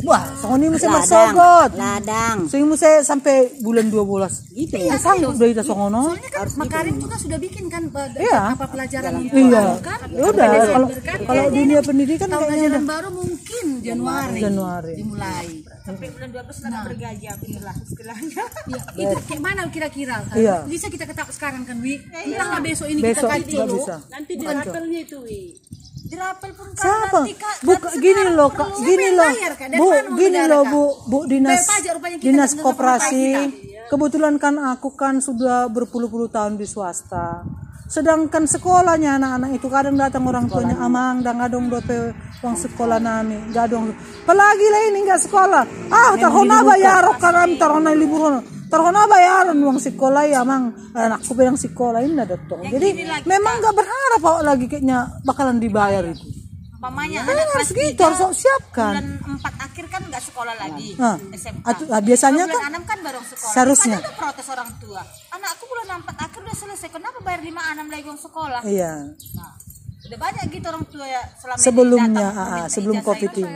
wah 0.02 0.22
soni 0.34 0.66
mesti 0.66 0.84
Ladang. 0.84 0.99
bersogot 0.99 1.70
Ladang. 1.75 2.37
sehingga 2.46 2.69
mesti 2.69 2.90
sampai 3.02 3.34
bulan 3.58 3.87
12 3.87 4.52
Gitu 4.52 4.76
ya 4.76 4.94
sanggup 4.96 5.34
dari 5.34 5.50
kita 5.50 5.62
songono 5.62 6.02
Soalnya 6.08 6.31
kan 6.31 6.46
Makarim 6.54 6.96
juga 6.96 7.16
sudah 7.16 7.38
bikin 7.38 7.66
kan 7.66 7.82
Iya. 8.12 8.52
apa 8.52 8.66
pelajaran 8.66 9.12
untuk 9.19 9.32
Iya. 9.34 9.64
kan? 9.81 9.99
Ya 10.08 10.25
udah, 10.25 10.46
kalau 10.69 10.87
kan? 11.00 11.19
kalau 11.22 11.44
dunia 11.49 11.81
pendidikan 11.81 12.26
tahun 12.26 12.43
kayaknya 12.43 12.60
ajaran 12.62 12.75
udah 12.75 12.84
baru 12.88 13.08
mungkin 13.10 13.66
Januari. 13.81 14.40
Januari. 14.40 14.93
Dimulai. 14.94 15.46
sampai 15.82 16.06
bulan 16.08 16.28
12 16.31 16.54
sudah 16.54 16.82
bergaji 16.84 17.26
aku 17.26 17.46
lah 17.58 17.75
istilahnya 17.76 18.44
Ya, 18.62 18.82
itu 18.94 19.16
kayak 19.25 19.43
mana 19.43 19.66
kira-kira? 19.66 20.22
Iya. 20.32 20.62
Bisa 20.64 20.87
kita 20.87 21.04
ketahui 21.04 21.32
sekarang 21.32 21.62
kan, 21.62 21.76
Wi? 21.78 21.99
Entahlah 22.06 22.60
besok 22.60 22.87
ini 22.87 23.02
besok 23.02 23.26
kita 23.26 23.34
kaji 23.34 23.54
dulu. 23.58 23.76
Nanti 24.08 24.32
di 24.32 24.44
rapelnya 24.44 24.99
itu, 25.00 25.19
Wi. 25.20 25.43
Pun 26.53 26.69
siapa? 26.76 27.20
kak 27.25 27.55
buka 27.64 27.88
gini 27.97 28.23
loh 28.32 28.50
kak 28.53 28.70
gini 28.85 29.09
loh. 29.17 29.32
bu 29.81 29.87
gini 30.17 30.41
loh 30.44 30.62
bu 30.69 30.82
bu 31.09 31.19
dinas 31.25 31.64
dinas 32.20 32.53
koperasi. 32.56 33.53
kebetulan 33.88 34.37
kan 34.40 34.57
aku 34.57 34.92
kan 34.92 35.21
sudah 35.21 35.69
berpuluh-puluh 35.69 36.28
tahun 36.28 36.57
di 36.57 36.64
swasta 36.69 37.45
sedangkan 37.92 38.49
sekolahnya 38.49 39.20
anak-anak 39.20 39.61
itu 39.61 39.68
kadang 39.68 40.00
datang 40.00 40.25
orang 40.25 40.49
tuanya 40.49 40.80
amang 40.80 41.20
dan 41.20 41.37
ngadong 41.37 41.68
dope 41.68 42.16
uang 42.40 42.56
sekolah 42.56 42.96
nami 42.96 43.37
nggak 43.52 43.68
dong 43.68 43.92
apalagi 44.25 44.66
lah 44.72 44.80
ini 44.88 44.99
nggak 45.04 45.20
sekolah. 45.28 45.62
Ah 45.92 46.16
tahun 46.16 46.49
bayar 46.64 47.04
karam 47.20 47.52
tahun 47.61 47.92
libur 48.00 48.40
tahun 48.72 48.96
bayaran 48.96 49.61
uang 49.61 49.76
sekolah 49.76 50.25
ya 50.25 50.40
mang. 50.40 50.72
Anakku 50.96 51.37
bilang 51.37 51.61
sekolah 51.61 52.00
ini 52.00 52.16
ada 52.16 52.40
jadi 52.72 52.88
memang 53.28 53.61
nggak 53.61 53.76
berharap 53.76 54.22
lagi 54.40 54.64
kayaknya 54.72 55.20
bakalan 55.28 55.61
dibayar 55.61 56.00
itu 56.08 56.41
mamanya 56.82 57.20
Kan 57.22 57.30
anak 57.32 57.46
harus 57.48 57.70
kelas 57.70 57.78
gitu 57.80 58.02
harus 58.02 58.36
siapkan. 58.36 58.92
bulan 58.92 59.06
4 59.38 59.66
akhir 59.66 59.84
kan 59.86 60.02
nggak 60.02 60.22
sekolah 60.24 60.54
lagi 60.58 60.88
Nah, 60.98 61.16
SMK 61.30 61.62
atu- 61.62 61.86
ah, 61.88 62.02
biasanya 62.02 62.44
bulan 62.44 62.58
kan 62.58 62.72
6 62.74 62.82
kan 62.84 62.98
baru 63.00 63.20
sekolah. 63.22 63.52
seharusnya. 63.54 63.96
Ada 63.96 64.12
protes 64.12 64.46
orang 64.48 64.70
tua. 64.76 65.00
Anakku 65.30 65.64
bulan 65.64 65.86
4 65.96 66.18
akhir 66.18 66.40
udah 66.42 66.56
selesai 66.58 66.88
kenapa 66.90 67.18
bayar 67.20 67.40
5 67.40 67.62
6 67.72 67.86
lagi 67.86 68.04
uang 68.04 68.18
sekolah? 68.20 68.60
Iya. 68.66 68.92
Nah 69.32 69.52
udah 70.02 70.18
banyak 70.20 70.44
gitu 70.50 70.66
orang 70.66 70.84
tua 70.84 71.06
ya 71.06 71.22
selama 71.32 71.54
ini 71.54 71.62
sebelumnya 71.62 72.26
datang 72.26 72.34
ah, 72.34 72.50
meminta 72.50 72.74
sebelum 72.74 72.96
ijazah 72.96 73.06
covid 73.06 73.30
itu, 73.30 73.40
ini. 73.40 73.54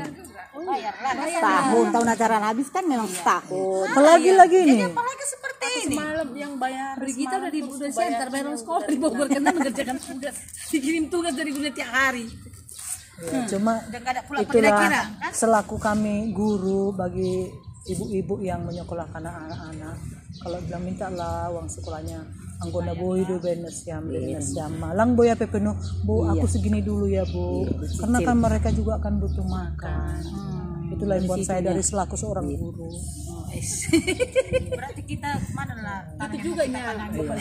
bayar 0.57 0.95
lah 0.97 1.13
Setahun. 1.29 1.87
tahun 1.93 2.09
acara 2.09 2.37
habis 2.41 2.69
kan 2.71 2.85
memang 2.85 3.09
setahun. 3.09 3.87
apalagi 3.87 4.31
lagi 4.33 4.59
nih? 4.65 4.79
apalagi 4.85 5.25
seperti 5.27 5.67
ini. 5.85 5.97
Malam 5.97 6.31
yang 6.33 6.55
bayar. 6.57 6.95
Brigita 6.97 7.35
udah 7.37 7.51
di 7.51 7.61
udah 7.61 7.91
center 7.93 8.27
bayar 8.31 8.45
uang 8.47 8.59
sekolah 8.59 8.85
di 8.85 8.97
Bogor 8.97 9.27
karena 9.27 9.51
mengerjakan 9.53 9.99
tugas. 9.99 10.35
Dikirim 10.67 11.05
tugas 11.07 11.35
dari 11.35 11.51
guru 11.51 11.67
tiap 11.69 11.91
hari 11.91 12.25
Ya, 13.17 13.49
cuma 13.49 13.81
ada 13.81 14.21
pula 14.29 14.45
itulah 14.45 14.53
kira-kira, 14.53 15.01
selaku 15.33 15.81
kami 15.81 16.37
guru 16.37 16.93
bagi 16.93 17.49
ibu-ibu 17.89 18.45
yang 18.45 18.61
menyekolahkan 18.69 19.25
anak-anak. 19.25 19.97
Kalau 20.37 20.59
bilang 20.69 20.85
minta 20.85 21.09
lah 21.09 21.49
uang 21.49 21.65
sekolahnya. 21.65 22.21
Anggona 22.57 22.97
boy 22.97 23.21
do 23.29 23.37
benes 23.37 23.85
yam 23.85 24.09
benes 24.09 24.57
yam 24.57 24.73
malang 24.81 25.13
boy 25.13 25.29
apa 25.29 25.45
penuh? 25.45 25.77
Bu 26.09 26.25
aku 26.25 26.49
segini 26.49 26.81
dulu 26.81 27.05
ya 27.05 27.25
bu. 27.29 27.69
Karena 28.01 28.19
kan 28.21 28.37
mereka 28.37 28.69
juga 28.73 28.97
akan 29.01 29.13
butuh 29.21 29.45
makan. 29.45 30.21
Itulah 30.93 31.15
yang 31.21 31.29
buat 31.29 31.45
saya 31.45 31.61
dari 31.61 31.85
selaku 31.85 32.17
seorang 32.17 32.49
guru 32.53 32.89
Berarti 34.77 35.03
kita 35.07 35.31
mana 35.53 35.75
lah 35.81 36.01
Itu 36.33 36.53
juga 36.53 36.63
ini 36.67 36.79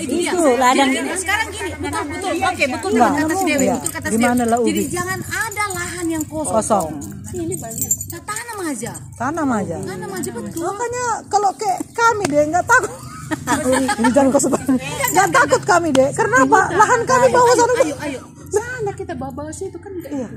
Itu. 0.04 0.24
Itu 0.36 0.42
ladang 0.60 0.90
sekarang 1.16 1.48
gini, 1.52 1.72
betul 1.80 2.04
betul. 2.12 2.32
Oke, 2.36 2.66
betul 2.70 2.90
Enggak, 2.96 3.12
kata 3.16 3.34
si 3.36 3.44
Dewi, 3.46 3.66
iya. 3.66 3.76
betul 3.76 3.92
kata 3.92 4.08
si 4.08 4.18
Dewi. 4.18 4.70
Jadi 4.70 4.82
jangan 4.92 5.20
ada 5.26 5.64
lahan 5.74 6.06
yang 6.10 6.24
kosong. 6.28 6.56
kosong. 6.56 6.88
Nah, 7.36 8.22
tanam 8.24 8.58
aja. 8.64 8.94
tanam 9.20 9.50
aja. 9.52 9.78
Tanam 9.84 10.12
aja 10.14 10.30
betul. 10.32 10.62
makanya 10.64 11.06
kalau 11.28 11.50
kayak 11.60 11.80
kami 11.92 12.24
deh 12.32 12.44
nggak 12.48 12.66
takut. 12.66 12.94
Ini 14.00 14.10
jangan 14.14 14.30
kau 14.30 14.42
sebut 14.42 14.62
nggak 15.12 15.30
takut 15.34 15.62
kami 15.66 15.90
deh. 15.92 16.10
Karena 16.14 16.46
apa 16.46 16.62
lahan 16.72 17.02
kami 17.04 17.26
bawah 17.34 17.54
sana. 17.58 17.74
Ayo, 17.82 17.96
ayo. 18.06 18.35
Sana 18.76 18.92
kita 18.92 19.16
bawa 19.16 19.48
situ 19.56 19.80
kan 19.80 19.88
enggak 19.88 20.12
iya 20.12 20.28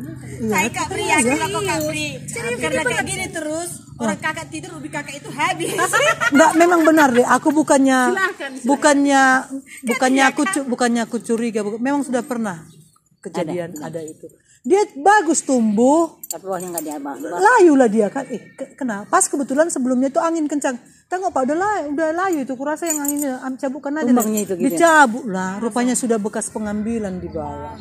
Saya 0.47 0.69
Kak 0.71 0.87
Pri, 0.95 1.05
aku 1.11 1.27
kok 1.27 1.63
Kak 1.67 1.81
Pri. 1.91 2.07
Karena 2.55 2.83
kayak 2.87 3.05
gini 3.05 3.27
terus, 3.35 3.71
orang 3.99 4.19
kakak 4.23 4.47
tidur, 4.47 4.79
ubi 4.79 4.87
kakak 4.87 5.19
itu 5.19 5.27
habis. 5.35 5.75
Enggak, 6.33 6.53
memang 6.55 6.87
benar 6.87 7.11
deh. 7.11 7.27
Aku 7.27 7.51
bukannya 7.51 8.15
bukannya 8.63 9.23
bukannya 9.83 10.25
aku 10.31 10.43
bukannya 10.71 11.03
aku 11.03 11.19
curiga, 11.19 11.67
memang 11.67 12.07
sudah 12.07 12.23
pernah 12.23 12.63
kejadian 13.19 13.75
ada, 13.83 13.99
itu. 13.99 14.31
Dia 14.63 14.87
bagus 14.95 15.43
tumbuh, 15.43 16.23
tapi 16.31 16.47
bawahnya 16.47 16.79
enggak 16.79 16.85
diabang. 16.87 17.17
layu 17.19 17.75
lah 17.75 17.91
dia 17.91 18.07
kan. 18.07 18.23
Eh, 18.31 18.55
ke- 18.55 18.79
kenapa? 18.79 19.11
Pas 19.11 19.27
kebetulan 19.27 19.67
sebelumnya 19.67 20.15
itu 20.15 20.23
angin 20.23 20.47
kencang. 20.47 20.79
Tengok 21.09 21.33
Pak, 21.33 21.41
udah 21.49 21.57
layu, 21.57 21.85
udah 21.97 22.09
layu 22.13 22.39
itu. 22.45 22.53
Kurasa 22.53 22.85
yang 22.85 23.01
anginnya 23.01 23.41
am 23.41 23.57
cabutkan 23.57 23.97
aja. 23.97 24.13
Tumbangnya 24.13 24.41
itu 24.45 24.55
gitu 24.61 24.69
ya? 24.69 24.77
Dicabut 24.77 25.25
lah. 25.25 25.57
Rupanya 25.57 25.97
sudah 25.97 26.21
bekas 26.21 26.53
pengambilan 26.53 27.17
di 27.17 27.33
bawah. 27.33 27.81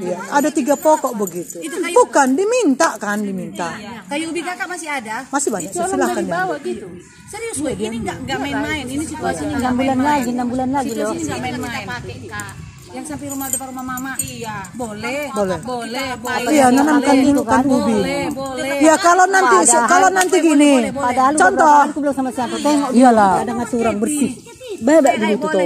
Iya, 0.00 0.18
ada 0.32 0.48
tiga 0.48 0.72
pokok 0.80 1.12
begitu. 1.20 1.60
Bukan 1.92 2.32
diminta 2.32 2.96
kan, 2.96 3.20
diminta. 3.20 3.76
Kayu 4.08 4.32
ubi 4.32 4.40
kakak 4.40 4.64
masih 4.72 4.88
ada? 4.88 5.28
Masih 5.28 5.52
banyak. 5.52 5.68
Silahkan 5.76 6.24
ya. 6.24 6.32
bawa 6.32 6.56
gitu. 6.64 6.88
Serius, 7.28 7.60
Wei, 7.60 7.76
ini 7.76 8.00
enggak 8.00 8.16
enggak 8.24 8.38
main-main. 8.40 8.84
Ini 8.88 9.04
situasinya 9.04 9.56
enggak 9.60 9.74
6 9.76 9.80
bulan 9.84 9.98
main-main. 10.00 10.20
lagi, 10.24 10.30
6 10.32 10.48
bulan 10.48 10.68
lagi 10.72 10.92
loh. 10.96 11.12
Situasi 11.12 11.20
ini 11.20 11.28
enggak 11.28 11.40
main-main. 11.60 12.63
Yang 12.94 13.04
sampai 13.10 13.26
rumah 13.26 13.48
depan 13.50 13.66
rumah 13.74 13.84
mama. 13.84 14.12
Iya. 14.22 14.56
Boleh. 14.78 15.26
Boleh. 15.34 15.58
Boleh, 15.66 16.08
boleh. 16.14 16.50
Iya, 16.54 16.66
nanamkan 16.70 17.16
dulu 17.18 17.42
kan 17.42 17.64
ubi. 17.66 17.98
Boleh, 17.98 18.24
boleh. 18.30 18.78
Ya 18.78 18.94
kalau 19.02 19.26
nanti 19.26 19.56
kalau 19.90 20.08
nanti 20.14 20.36
gini, 20.38 20.94
Padahal 20.94 21.34
contoh, 21.34 21.78
aku 21.90 21.98
bilang 21.98 22.16
sama 22.16 22.30
siapa, 22.30 22.56
tengok 22.62 22.90
iyalah. 22.94 23.42
ada 23.42 23.52
ngacurang 23.58 23.98
bersih. 23.98 24.32
Bebek 24.78 25.14
dulu 25.18 25.46
tuh. 25.50 25.60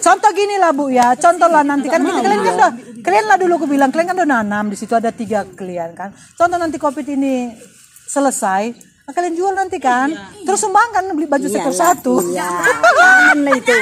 Contoh 0.00 0.30
gini 0.32 0.56
lah 0.56 0.72
bu 0.72 0.88
ya, 0.88 1.12
contoh 1.16 1.48
lah 1.48 1.60
nanti 1.64 1.92
kan 1.92 2.00
kita 2.00 2.20
kalian 2.20 2.40
kan 2.40 2.54
udah, 2.56 2.72
kalian 3.04 3.24
lah 3.28 3.36
dulu 3.40 3.52
aku 3.60 3.66
bilang 3.68 3.90
kalian 3.92 4.08
kan 4.12 4.16
udah 4.22 4.28
nanam 4.28 4.64
di 4.72 4.76
situ 4.76 4.92
ada 4.96 5.12
tiga 5.12 5.44
kalian 5.44 5.92
kan. 5.92 6.12
Contoh 6.36 6.56
nanti 6.56 6.76
covid 6.80 7.04
ini 7.04 7.52
selesai, 8.08 8.91
kalian 9.10 9.34
jual 9.34 9.50
nanti 9.50 9.82
kan, 9.82 10.14
terus 10.46 10.62
sumbangkan 10.62 11.10
beli 11.12 11.26
baju 11.26 11.46
satu 11.50 11.72
satu. 11.74 12.14
Iya. 12.30 12.46
Itu. 13.58 13.74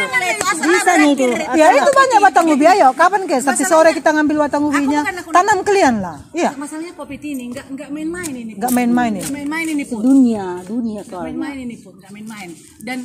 Bisa 0.61 0.93
nih 0.97 1.13
itu. 1.15 1.25
Ya 1.57 1.73
itu 1.73 1.91
banyak 1.91 2.19
batang 2.21 2.47
ubi 2.49 2.65
ayo. 2.67 2.91
Kapan 2.97 3.29
guys? 3.29 3.45
Nanti 3.45 3.65
sore 3.65 3.93
kita 3.93 4.11
ngambil 4.11 4.49
batang 4.49 4.65
ubinya, 4.67 5.05
tanam 5.31 5.61
kalian 5.63 6.01
lah. 6.01 6.17
Iya, 6.33 6.57
Masalahnya 6.57 6.93
kopi 6.97 7.17
ini 7.21 7.53
enggak 7.53 7.67
enggak 7.69 7.89
main-main 7.93 8.33
ini. 8.33 8.53
nggak 8.57 8.73
main-main. 8.73 9.13
Enggak 9.21 9.33
main-main 9.35 9.67
ini 9.69 9.85
pun. 9.87 10.01
Dunia, 10.03 10.47
dunia 10.65 11.01
soalnya. 11.05 11.27
main-main 11.33 11.59
ini 11.69 11.77
pun 11.81 11.93
nggak 11.97 12.11
main-main 12.13 12.51
dan 12.81 12.99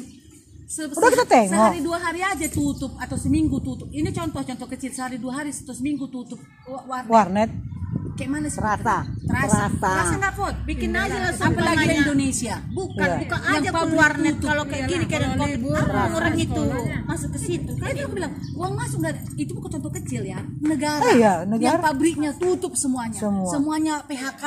se- 0.66 0.88
Udah 0.88 1.10
kita 1.12 1.26
tengok. 1.26 1.52
sehari 1.52 1.80
dua 1.80 1.98
hari 2.00 2.22
aja 2.22 2.48
tutup 2.48 2.92
atau 2.96 3.16
seminggu 3.16 3.58
tutup 3.60 3.88
ini 3.90 4.10
contoh-contoh 4.10 4.68
kecil 4.68 4.92
sehari 4.92 5.16
dua 5.16 5.34
hari 5.36 5.50
atau 5.50 5.72
seminggu 5.72 6.06
tutup 6.08 6.38
Wa- 6.66 6.84
warnet 6.84 7.08
Warnet. 7.08 7.52
kayak 8.16 8.30
mana 8.30 8.48
sih 8.48 8.58
Terasa. 8.58 8.98
terasa 9.22 9.68
Terasa. 9.68 9.90
Rasa 9.94 10.16
nggak 10.16 10.34
pot? 10.36 10.56
Bikin 10.64 10.90
aja 10.90 11.18
lah 11.20 11.32
apalagi 11.36 11.84
di 11.86 11.96
Indonesia 11.98 12.56
Bukan, 12.70 12.96
Iya. 13.06 13.18
buka 13.20 13.38
Yang 13.38 13.56
aja 13.56 13.70
pun 13.72 13.90
warnet 13.94 14.34
tutup. 14.34 14.48
kalau 14.48 14.64
kayak 14.66 14.86
gini 14.86 15.04
kayak 15.06 15.22
ada 15.22 15.46
ah, 15.92 16.08
orang 16.14 16.36
itu 16.36 16.64
masuk 17.06 17.30
ke 17.30 17.40
situ 17.40 17.72
kan 17.76 17.92
aku 17.92 18.14
bilang 18.14 18.34
uang 18.54 18.74
masuk 18.74 19.00
dari 19.00 19.20
itu 19.36 19.52
bukan 19.52 19.70
contoh 19.70 19.92
kecil 19.94 20.22
ya 20.24 20.40
negara, 20.58 21.04
Eh, 21.06 21.14
iya, 21.18 21.34
negara. 21.44 21.66
yang 21.68 21.80
pabriknya 21.80 22.32
tutup 22.34 22.74
semuanya 22.74 23.16
Semua. 23.16 23.52
semuanya 23.52 23.94
PHK 24.02 24.44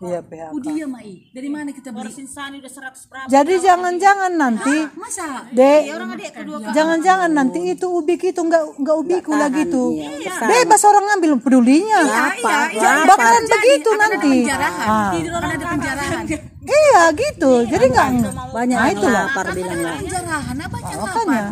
Iya 0.00 0.24
PHK. 0.24 0.56
Udia 0.56 0.88
mai 0.88 1.28
dari 1.28 1.52
mana 1.52 1.76
kita 1.76 1.92
beli 1.92 2.08
Insani 2.08 2.56
udah 2.56 2.72
100 2.72 3.04
berapa 3.04 3.28
Jadi 3.28 3.54
jangan-jangan 3.60 4.32
nanti 4.32 4.76
masa 4.96 5.44
Dek, 5.52 5.92
orang 5.92 6.16
adik 6.16 6.32
kedua 6.32 6.56
jangan-jangan 6.72 7.28
nanti 7.28 7.58
itu 7.68 7.84
ubi 7.84 8.16
itu 8.16 8.40
nggak 8.40 8.80
nggak 8.80 8.96
ubiku 8.96 9.36
lagi 9.36 9.68
tuh. 9.68 9.92
iya. 9.92 10.32
Bebas 10.40 10.80
orang 10.88 11.04
ngambil 11.04 11.30
pedulinya. 11.44 12.00
iya, 12.00 13.04
Bakalan 13.04 13.44
begitu 13.44 13.90
nanti. 13.92 14.34
penjarahan 14.40 14.88
Ah. 14.88 15.12
orang 15.12 15.50
ada 15.52 15.64
penjarahan 15.68 16.24
Iya 16.60 17.00
gitu. 17.12 17.52
Jadi 17.68 17.84
nggak 17.92 18.08
Banyak 18.50 18.78
Nah, 18.80 18.86
yang 18.88 18.96
itulah. 18.96 19.24
lapar 19.28 19.46
bilang 19.52 19.80
lah. 19.80 19.96
penjarahan 20.00 20.56
apa 20.56 20.76
Makanya. 20.80 21.44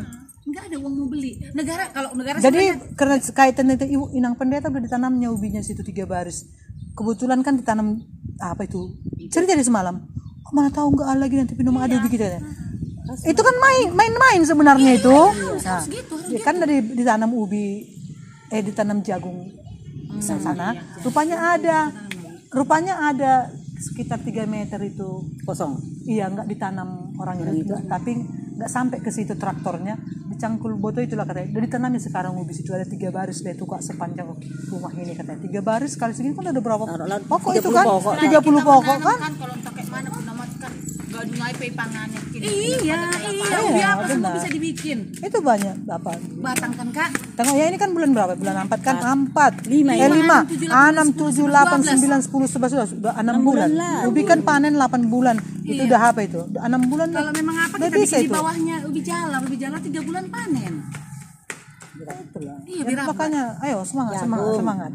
nggak 0.49 0.65
ada 0.73 0.77
uang 0.81 0.95
mau 0.97 1.07
beli 1.07 1.37
negara 1.53 1.85
kalau 1.93 2.17
negara 2.17 2.41
Jadi 2.41 2.65
karena 2.97 3.17
kaitan 3.21 3.69
itu 3.69 3.85
ibu 3.87 4.09
inang 4.11 4.33
pendeta 4.41 4.73
udah 4.73 4.81
ditanamnya 4.81 5.29
ubinya 5.29 5.61
situ 5.61 5.85
tiga 5.85 6.09
baris. 6.09 6.49
Kebetulan 6.97 7.45
kan 7.45 7.55
ditanam 7.55 8.01
apa 8.41 8.65
itu? 8.65 8.95
Cerita 9.29 9.55
di 9.59 9.67
semalam. 9.67 9.99
Oh, 10.47 10.53
mana 10.55 10.73
tahu 10.73 10.95
nggak 10.95 11.09
lagi 11.19 11.35
nanti 11.37 11.55
minum 11.59 11.77
ada 11.77 11.99
ubi 11.99 12.09
kita 12.09 12.39
ya. 12.39 12.41
Itu 13.29 13.41
kan 13.41 13.57
main 13.59 13.93
main-main 13.93 14.41
sebenarnya 14.45 14.97
itu. 14.97 15.19
Nah, 15.65 15.83
ya 16.29 16.41
kan 16.41 16.57
dari 16.61 16.81
ditanam 16.81 17.35
ubi 17.35 17.85
eh 18.49 18.63
ditanam 18.65 19.05
jagung 19.05 19.49
di 20.17 20.25
sana. 20.25 20.73
Rupanya 21.05 21.59
ada. 21.59 21.79
Rupanya 22.49 23.13
ada 23.13 23.53
sekitar 23.77 24.25
3 24.25 24.49
meter 24.49 24.81
itu 24.81 25.21
Kosong. 25.45 25.77
Iya, 26.09 26.33
nggak 26.33 26.49
ditanam 26.49 27.13
orang 27.21 27.45
itu, 27.53 27.77
tapi 27.85 28.17
nggak 28.57 28.71
sampai 28.73 28.99
ke 29.05 29.13
situ 29.13 29.37
traktornya 29.37 30.01
dicangkul 30.39 30.79
boto 30.79 31.03
itulah 31.03 31.27
katanya. 31.27 31.51
Udah 31.51 31.63
ditanamnya 31.67 31.99
sekarang 31.99 32.39
ubi 32.39 32.55
situ 32.55 32.71
ada 32.71 32.87
tiga 32.87 33.11
baris 33.11 33.43
deh 33.43 33.59
tuh 33.59 33.67
kak 33.67 33.83
sepanjang 33.83 34.31
rumah 34.71 34.95
ini 34.95 35.19
katanya. 35.19 35.43
Tiga 35.43 35.61
baris 35.67 35.99
kali 35.99 36.15
segini 36.15 36.39
kan 36.39 36.55
ada 36.55 36.63
berapa 36.63 36.87
Taruhlah 36.87 37.19
pokok 37.27 37.51
30 37.51 37.59
itu 37.59 37.71
kan? 37.75 37.85
pokok. 37.91 38.15
30 38.23 38.71
pokok 38.71 38.97
kan? 39.03 39.19
kan 39.19 39.33
kalau 39.35 39.55
kayak 39.75 39.89
mana 39.91 40.09
pun 40.15 40.23
kan 40.59 40.73
gak 41.09 41.25
dungai 41.25 41.53
pe 41.57 41.67
pangannya 41.75 42.21
kini 42.31 42.47
iya 42.85 43.01
iya 43.33 43.57
ubi 43.65 43.83
apa 43.83 44.05
semua 44.07 44.37
bisa 44.39 44.49
dibikin 44.53 44.99
Itu 45.19 45.39
banyak 45.41 45.75
apa? 45.89 46.11
batang 46.39 46.73
kan 46.79 46.89
kak 46.95 47.11
Tengok 47.39 47.55
ya 47.55 47.65
ini 47.71 47.79
kan 47.79 47.91
bulan 47.95 48.11
berapa? 48.11 48.33
Bulan 48.35 48.67
empat 48.67 48.81
kan? 48.83 48.99
Empat. 48.99 49.71
Lima 49.71 49.95
Eh 49.95 50.11
lima. 50.11 50.43
Enam, 50.91 51.15
tujuh, 51.15 51.47
delapan, 51.47 51.87
sembilan, 51.87 52.19
sepuluh, 52.19 52.51
sebelas, 52.51 52.75
sudah 52.75 52.87
sudah 52.91 53.13
enam 53.15 53.47
bulan. 53.47 53.71
Ubi 54.11 54.27
kan 54.27 54.43
panen 54.43 54.75
8 54.75 55.07
bulan. 55.07 55.39
Itu 55.69 55.83
udah 55.85 56.01
apa 56.03 56.21
itu? 56.23 56.41
Udah 56.43 56.63
enam 56.65 56.83
bulan. 56.87 57.09
kalau 57.11 57.31
memang 57.31 57.57
apa 57.59 57.75
Udah 57.75 57.89
kita 57.89 57.97
bisa 57.99 58.09
bikin 58.11 58.19
di 58.19 58.25
itu. 58.25 58.35
bawahnya 58.35 58.77
ubi 58.83 59.01
jalan 59.03 59.41
ubi 59.43 59.57
jalan 59.57 59.79
tiga 59.81 60.01
bulan 60.01 60.25
panen 60.29 60.75
iya 62.65 62.83
Ya, 62.87 63.05
makanya, 63.05 63.43
ayo 63.61 63.83
semangat, 63.83 64.23
semangat, 64.23 64.55
semangat. 64.55 64.93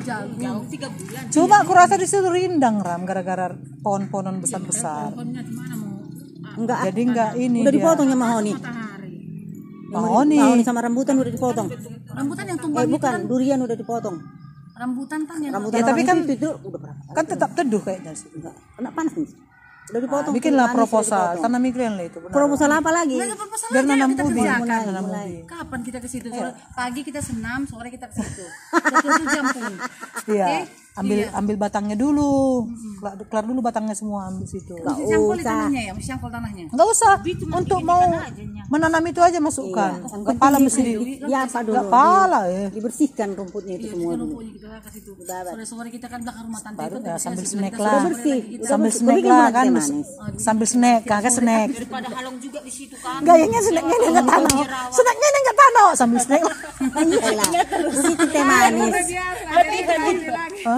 jagung 0.00 0.62
tiga 0.68 0.88
bulan 0.88 1.22
Coba 1.26 1.54
aku 1.60 1.72
rasa 1.74 1.94
di 1.96 2.06
situ 2.06 2.28
rindang 2.28 2.76
ram 2.78 3.02
gara-gara 3.02 3.50
pohon-pohonan 3.82 4.38
besar-besar. 4.38 5.10
Enggak. 6.56 6.78
Jadi 6.86 7.00
enggak 7.02 7.30
ini 7.36 7.60
Udah 7.60 7.68
dia. 7.68 7.76
dipotongnya 7.76 8.16
mahoni. 8.16 8.52
Mahoni. 9.88 10.36
Mahoni 10.36 10.62
sama 10.62 10.80
rambutan 10.80 11.14
udah 11.16 11.28
dipotong. 11.30 11.68
rambutan 12.08 12.44
yang 12.46 12.58
tumbuh 12.58 12.80
Eh 12.80 12.88
bukan, 12.88 13.12
durian 13.26 13.58
udah 13.60 13.76
dipotong. 13.76 14.16
rambutan 14.72 15.20
kan 15.24 15.40
yang 15.40 15.52
Rambutan 15.52 15.78
Ya, 15.78 15.84
tapi 15.84 16.00
kan- 16.04 16.20
itu, 16.22 16.32
itu 16.36 16.48
udah 16.62 16.78
berapa? 16.78 17.00
Kan 17.10 17.24
tetap 17.26 17.50
teduh 17.52 17.80
kayaknya 17.80 18.12
sih. 18.12 18.28
Enggak. 18.30 18.54
Kena 18.72 18.90
panas 18.92 19.14
nih. 19.14 19.28
Udah 19.86 20.00
dipotong. 20.00 20.32
Bikinlah 20.34 20.66
Manis 20.66 20.72
udah 20.72 20.80
proposal, 20.80 21.24
dipotong. 21.28 21.44
tanam 21.46 21.62
iklan 21.64 21.92
lah 21.94 22.04
itu. 22.04 22.18
benar. 22.18 22.32
Proposal 22.32 22.70
apa 22.72 22.90
lagi? 22.90 23.16
proposal 23.16 23.68
Biar 23.68 23.84
nanam 23.84 24.08
kita 24.08 24.22
ubi, 24.22 24.40
kapan 25.46 25.80
kita 25.80 25.98
ke 25.98 26.08
situ 26.08 26.28
Sore- 26.28 26.54
pagi 26.72 27.00
kita 27.02 27.20
senam 27.20 27.60
sore 27.64 27.88
kita 27.88 28.06
ke 28.06 28.14
situ 28.16 28.44
satu 28.72 29.24
jam 29.28 29.44
pun 29.48 29.72
Iya. 30.26 30.46
Ambil 30.96 31.28
ambil 31.28 31.56
batangnya 31.60 31.92
dulu. 31.92 32.64
Kelar, 32.96 33.12
kelar 33.28 33.44
dulu 33.44 33.60
batangnya 33.60 33.92
semua 33.92 34.32
ambil 34.32 34.48
situ. 34.48 34.72
di 34.72 35.44
tanahnya 35.44 35.82
ya 35.84 35.92
mesti 35.92 36.08
cangkul 36.08 36.30
tanahnya 36.32 36.64
Enggak 36.72 36.88
usah. 36.88 37.14
Untuk 37.52 37.80
mau 37.84 38.00
menanam 38.72 39.04
itu 39.04 39.20
aja 39.20 39.36
masukkan. 39.36 40.00
Kepala 40.24 40.56
mesti 40.56 40.80
di 40.80 40.94
Ya 41.28 41.44
apa 41.44 41.60
dulu? 41.60 41.76
kepala 41.76 42.40
ya. 42.48 42.66
Dibersihkan 42.72 43.36
rumputnya 43.36 43.76
itu 43.76 43.92
semua 43.92 44.16
dulu. 44.16 44.40
Pokoknya 44.40 44.52
kita 44.56 44.68
ke 44.80 44.90
situ 44.96 45.10
sore 45.20 45.64
sore 45.68 45.88
kita 45.92 46.06
kan 46.08 46.20
belakang 46.24 46.44
rumah 46.48 46.60
tante 46.64 46.80
itu 46.80 46.98
Ya, 47.06 47.16
sambil 47.20 47.44
snack 47.44 47.74
sudah 47.76 47.86
lah. 47.86 48.02
bersih. 48.08 48.38
Sambil 48.64 48.90
snack 48.90 49.22
lah 49.22 49.46
kan. 49.52 49.66
Sambil 50.40 50.66
snack, 50.66 51.00
kagak 51.04 51.32
snack. 51.32 51.68
pada 51.86 52.08
halong 52.10 52.36
juga 52.40 52.58
di 52.64 52.72
situ 52.72 52.96
kan 52.98 53.20
Gayanya 53.20 53.60
snacknya 53.60 53.96
ini 53.96 54.06
enggak 54.10 54.26
tanah. 54.26 54.64
Snacknya 54.90 55.28
ini 55.28 55.38
enggak 55.44 55.58
tanah 55.60 55.88
sambil 55.92 56.20
snack 56.24 56.42
lah. 56.42 56.56
Iyalah. 56.96 57.50
Bersih 57.84 58.14
teh 58.16 58.42
manis. 58.42 58.94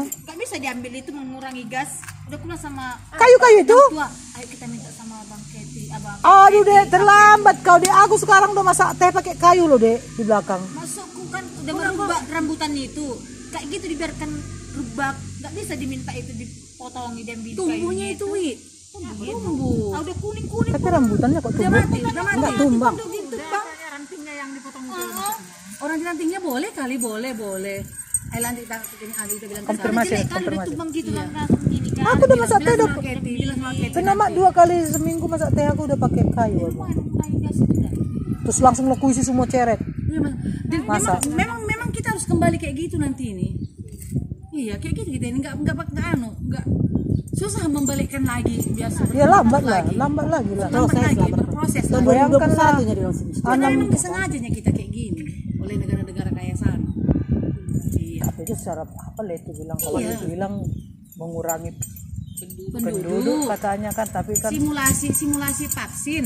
Hah? 0.09 0.25
gak 0.25 0.37
bisa 0.39 0.55
diambil 0.57 0.93
itu 0.95 1.11
mengurangi 1.13 1.65
gas. 1.69 2.01
Udah 2.29 2.39
pernah 2.41 2.57
sama 2.57 2.85
Kayu-kayu 3.13 3.65
itu? 3.65 3.81
tua. 3.93 4.09
Ayo 4.37 4.47
kita 4.49 4.65
minta 4.69 4.91
sama 4.93 5.17
bang 5.25 5.43
Keti 5.49 5.83
abang 5.89 6.17
Aduh 6.21 6.63
dek, 6.63 6.85
terlambat 6.89 7.57
kau 7.61 7.77
dek. 7.77 7.93
Aku 8.05 8.15
sekarang 8.17 8.53
udah 8.53 8.65
masak 8.65 8.97
teh 8.97 9.09
pakai 9.09 9.35
kayu 9.37 9.65
loh 9.65 9.77
dek 9.77 10.01
di 10.17 10.23
belakang. 10.25 10.61
masukku 10.73 11.25
kan 11.29 11.45
udah 11.65 11.73
merubah 11.75 12.21
rambutan 12.29 12.73
itu. 12.73 13.17
Kayak 13.49 13.65
gitu 13.73 13.85
dibiarkan 13.97 14.31
rubak 14.77 15.15
nggak 15.41 15.53
bisa 15.57 15.73
diminta 15.73 16.13
itu 16.13 16.33
dipotong 16.37 17.17
diambil 17.17 17.53
tumbuhnya 17.57 18.07
itu 18.13 18.25
wi? 18.29 18.49
Tumbuh. 18.89 19.95
Ah, 19.97 20.01
udah 20.05 20.17
kuning 20.21 20.47
kuning 20.49 20.73
Tapi 20.73 20.87
rambutannya 20.87 21.39
kok 21.41 21.49
udah 21.49 21.61
tumbuh. 21.61 21.81
mati 21.81 21.99
udah 22.01 22.23
mati. 22.25 22.37
Enggak 22.37 22.55
tumbang. 22.61 22.95
Rantingnya 23.89 24.35
yang 24.37 24.51
dipotong 24.53 24.85
itu 24.85 25.07
orang 25.79 25.99
rantingnya 26.03 26.41
boleh 26.43 26.71
kali 26.75 26.97
boleh 26.99 27.33
boleh 27.39 27.79
Ali 28.29 29.35
bilang 29.41 29.65
Konfirmasi, 29.65 30.17
konfirmasi. 30.29 30.71
gitu 30.93 31.11
kan 31.17 31.27
langsung 31.33 31.63
gini 31.69 31.89
kan 31.97 32.05
Aku 32.13 32.23
udah 32.29 32.39
masak 32.39 32.61
teh 32.61 32.73
udah. 32.77 32.89
Keti 33.01 33.33
Kenapa 33.93 34.25
dua 34.31 34.51
kali 34.53 34.77
seminggu 34.85 35.25
masak 35.27 35.51
teh 35.57 35.65
aku 35.65 35.89
udah 35.89 35.99
pakai 35.99 36.25
kayu 36.37 36.69
Terus 38.49 38.65
langsung 38.65 38.89
lo 38.89 38.97
kuisi 38.97 39.21
semua 39.21 39.45
ceret. 39.45 39.77
Iya, 40.09 40.25
Mas. 40.25 40.35
Dan 40.73 40.81
Masa? 40.89 41.21
memang, 41.37 41.69
memang 41.69 41.93
kita 41.93 42.17
harus 42.17 42.25
kembali 42.25 42.57
kayak 42.57 42.81
gitu 42.81 42.97
nanti 42.97 43.37
ini. 43.37 43.53
Iya, 44.57 44.81
kayak 44.81 45.05
gitu 45.05 45.21
kita 45.21 45.29
ini 45.29 45.45
nggak 45.45 45.55
nggak 45.61 45.77
nggak 45.93 46.07
anu, 46.17 46.33
nggak 46.49 46.65
susah 47.37 47.69
membalikkan 47.69 48.25
lagi 48.25 48.57
biasa. 48.73 49.05
Ya 49.13 49.29
lambat 49.29 49.63
lah, 49.63 49.85
lambat 49.93 50.27
lagi 50.33 50.53
lah. 50.57 50.69
Lambat 50.73 50.97
lagi 50.97 51.29
berproses. 51.29 51.85
Tahun 51.93 52.03
lah. 52.09 52.27
2021 52.27 52.89
nya 52.89 52.95
dia 52.97 53.05
langsung. 53.05 53.29
Karena 53.37 53.67
memang 53.69 53.91
kesengajanya 53.93 54.51
kita 54.51 54.71
kayak 54.73 54.91
gini 54.91 55.23
oleh 55.61 55.75
negara-negara 55.79 56.31
kaya 56.33 56.55
sana. 56.57 56.89
Iya. 57.95 58.23
Tapi 58.33 58.38
itu 58.49 58.57
secara 58.57 58.89
apa 58.89 59.21
lah 59.21 59.37
itu 59.37 59.53
bilang 59.53 59.77
kalau 59.77 60.01
Iya. 60.01 60.17
itu 60.17 60.25
bilang 60.33 60.53
mengurangi 61.21 61.71
penduduk. 62.41 62.81
Penduduk. 62.81 63.41
katanya 63.45 63.91
kan 63.93 64.09
tapi 64.09 64.33
kan 64.41 64.49
simulasi 64.49 65.13
simulasi 65.13 65.69
vaksin. 65.69 66.25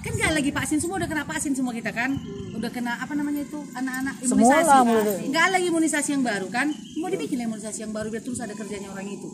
Kan 0.00 0.12
nggak 0.16 0.32
lagi 0.36 0.50
vaksin 0.52 0.78
semua 0.84 1.00
udah 1.00 1.08
kena 1.08 1.24
vaksin 1.24 1.56
semua 1.56 1.72
kita 1.72 1.96
kan. 1.96 2.12
Udah 2.52 2.68
kena 2.68 3.00
apa 3.00 3.16
namanya 3.16 3.40
itu 3.40 3.56
anak-anak 3.72 4.20
imunisasi. 4.20 5.32
nggak 5.32 5.46
lagi 5.48 5.66
imunisasi 5.72 6.08
yang 6.12 6.24
baru 6.24 6.46
kan. 6.52 6.68
Mau 7.00 7.08
dibikin 7.08 7.40
imunisasi 7.40 7.88
yang 7.88 7.92
baru 7.96 8.12
biar 8.12 8.20
terus 8.20 8.44
ada 8.44 8.52
kerjanya 8.52 8.92
orang 8.92 9.08
itu. 9.08 9.28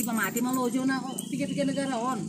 Pamati 0.00 0.40
mau 0.40 0.56
lojo 0.56 0.80
na 0.88 0.96
tiga-tiga 1.28 1.68
negara 1.68 1.92
on. 2.00 2.24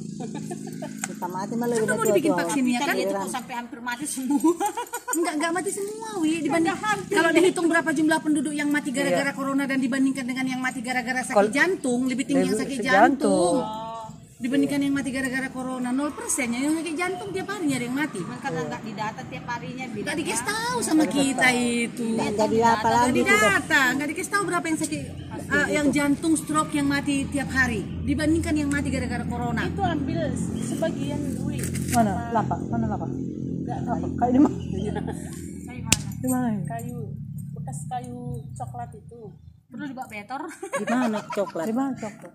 Kita 1.08 1.24
mati 1.32 1.56
malah 1.56 1.80
kan 1.80 1.96
mau 1.96 2.04
dibikin 2.04 2.36
vaksinnya 2.36 2.84
kan 2.84 3.00
itu 3.00 3.16
sampai 3.32 3.54
hampir 3.56 3.80
mati 3.80 4.04
semua 4.04 4.60
nggak 5.12 5.34
nggak 5.44 5.51
mati 5.51 5.70
semua 5.75 6.10
wi 6.24 6.39
dibanding 6.39 6.77
kalau 7.12 7.30
dihitung 7.36 7.68
berapa 7.68 7.89
jumlah 7.91 8.20
penduduk 8.24 8.53
yang 8.56 8.70
mati 8.72 8.96
gara-gara 8.96 9.32
corona 9.36 9.68
dan 9.68 9.84
dibandingkan 9.84 10.24
dengan 10.24 10.46
yang 10.48 10.62
mati 10.63 10.80
gara-gara 10.80 11.22
sakit 11.27 11.51
jantung 11.51 12.08
lebih 12.08 12.24
tinggi 12.24 12.48
yang 12.48 12.60
sakit 12.60 12.80
jantung. 12.80 13.60
dibandingkan 14.41 14.82
yang 14.82 14.98
mati 14.98 15.13
gara-gara 15.13 15.53
corona 15.53 15.94
0% 15.94 16.18
persennya 16.18 16.65
yang 16.65 16.74
sakit 16.74 16.96
jantung 16.98 17.30
tiap 17.30 17.46
harinya 17.53 17.77
ada 17.77 17.86
yang 17.86 17.94
mati. 17.94 18.22
Karena 18.25 18.62
nggak 18.74 18.82
didata 18.89 19.22
tiap 19.30 19.46
harinya 19.53 19.86
nggak 19.86 19.98
bilang 20.01 20.18
dikasih 20.18 20.46
tahu 20.50 20.77
sama 20.82 21.06
kita 21.06 21.48
itu. 21.53 22.08
Jadi 22.18 22.58
apa 22.65 22.88
lagi 22.89 23.22
tuh 23.22 23.22
didata 23.22 23.82
nggak 23.94 24.08
dikasih 24.10 24.32
tahu 24.34 24.44
berapa 24.50 24.65
yang 24.65 24.80
sakit 24.82 25.01
eh, 25.46 25.68
yang 25.77 25.88
jantung 25.94 26.34
stroke 26.34 26.74
yang 26.74 26.89
mati 26.89 27.30
tiap 27.30 27.53
hari 27.53 27.86
dibandingkan 28.01 28.58
yang 28.58 28.70
mati 28.74 28.89
gara-gara 28.89 29.22
corona. 29.30 29.62
Itu 29.62 29.86
ambil 29.86 30.34
sebagian 30.58 31.22
duit. 31.38 31.62
mana? 31.94 32.34
Lapak 32.34 32.65
mana 32.65 32.98
lapak 32.98 33.41
apa 33.72 34.25
di 34.30 34.40
mana? 34.40 34.58
Kayak 35.68 35.84
mana? 35.88 36.00
Di 36.22 36.28
mana? 36.28 36.48
Ini? 36.51 36.63
Kayu 36.68 37.00
bekas 37.56 37.78
kayu 37.88 38.20
coklat 38.54 38.92
itu. 38.94 39.22
perlu 39.72 39.88
dibawa 39.88 40.08
betor. 40.12 40.42
Di 40.51 40.86
mana 40.86 41.18
coklat? 41.38 41.66
Di 41.66 41.74
mana 41.74 41.94
coklat? 41.96 42.34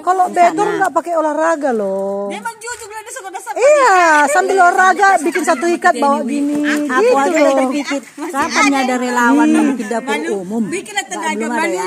Kalau 0.00 0.32
betul 0.32 0.68
nggak 0.80 0.92
pakai 0.96 1.12
olahraga 1.12 1.76
loh. 1.76 2.32
Memang 2.32 2.56
jujur 2.56 2.88
lah 2.88 3.02
dia 3.04 3.12
suka 3.12 3.28
dasar 3.28 3.52
Iya, 3.52 4.24
sambil 4.32 4.56
olahraga 4.56 5.08
bikin 5.20 5.44
satu 5.44 5.66
ikat 5.68 5.94
bawa 6.00 6.24
gini. 6.24 6.56
Aku 6.88 7.12
aja 7.12 7.28
udah 7.36 7.54
terpikir, 7.68 8.00
kapan 8.32 8.72
ada 8.72 8.94
relawan 8.96 9.48
bikin 9.76 9.86
dapur 9.92 10.16
umum? 10.40 10.64
bikin 10.72 10.96
tenaga 11.04 11.36
Belum 11.36 11.52
ada 11.52 11.68
ya, 11.68 11.84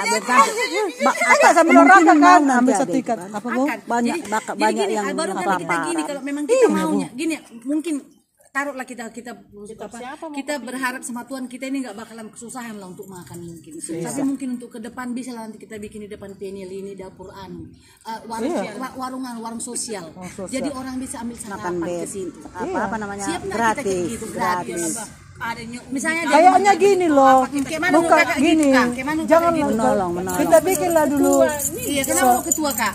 Ada 1.26 1.48
sambil 1.58 1.76
olahraga 1.82 2.14
kan, 2.22 2.42
ambil 2.54 2.74
satu 2.78 2.96
ikat. 2.96 3.18
Apa 3.34 3.48
bu? 3.50 3.64
Banyak, 3.66 4.16
banyak 4.54 4.86
gini, 4.86 4.94
yang 4.94 5.06
baru 5.18 5.32
yang 5.34 5.42
kali 5.42 5.42
kita 5.42 5.58
kelaparan. 5.58 5.88
gini 5.90 6.02
kalau 6.06 6.22
memang 6.22 6.44
kita 6.46 6.68
maunya. 6.70 7.08
Gini 7.18 7.36
mungkin 7.66 7.96
taruhlah 8.58 8.84
kita 8.84 9.06
kita 9.12 9.38
apa, 9.78 9.98
kita 10.34 10.58
berharap 10.58 11.06
sama 11.06 11.22
Tuhan 11.24 11.46
kita 11.46 11.70
ini 11.70 11.86
nggak 11.86 11.94
bakalan 11.96 12.28
kesusahan 12.28 12.74
lah 12.74 12.90
untuk 12.90 13.06
makan 13.06 13.38
mungkin. 13.46 13.78
Tapi 13.78 14.22
mungkin 14.24 14.48
untuk 14.58 14.74
ke 14.74 14.80
depan 14.82 15.14
bisa 15.14 15.30
lah 15.30 15.46
nanti 15.46 15.62
kita 15.62 15.78
bikin 15.78 16.06
di 16.06 16.10
depan 16.10 16.34
penil 16.34 16.66
ini 16.66 16.98
dapur 16.98 17.30
anu. 17.30 17.70
Uh, 18.02 18.20
warung 18.26 18.50
wa- 18.82 18.96
warungan 18.98 19.36
warung 19.38 19.62
sosial. 19.62 20.10
jadi 20.50 20.74
orang 20.74 20.98
bisa 20.98 21.22
ambil 21.22 21.38
sarapan 21.38 21.74
ke 21.78 22.10
situ. 22.10 22.40
Apa 22.50 22.90
apa 22.90 22.96
namanya? 22.98 23.26
siap 23.30 23.42
nggak 23.46 23.78
kita 23.78 23.94
gitu? 24.10 24.26
Gratis. 24.34 24.94
adanya 25.38 25.78
misalnya 25.94 26.26
Kayaknya 26.26 26.74
gini 26.82 27.08
loh, 27.14 27.46
bukan 27.46 28.26
gini. 28.42 28.74
gitu, 28.74 29.22
Jangan 29.30 29.54
kakak 29.54 29.54
gitu? 29.54 29.70
menolong, 29.70 30.12
Kita 30.34 30.58
bikin 30.66 30.90
lah 30.98 31.06
dulu. 31.06 31.46
iya 31.78 32.02
kenapa 32.02 32.32
lo 32.34 32.42
ketua 32.42 32.72
kak? 32.74 32.94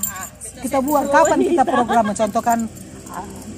Kita 0.59 0.79
buat. 0.83 1.07
Kapan 1.07 1.39
kita 1.39 1.63
program? 1.63 2.05
Contohkan 2.11 2.59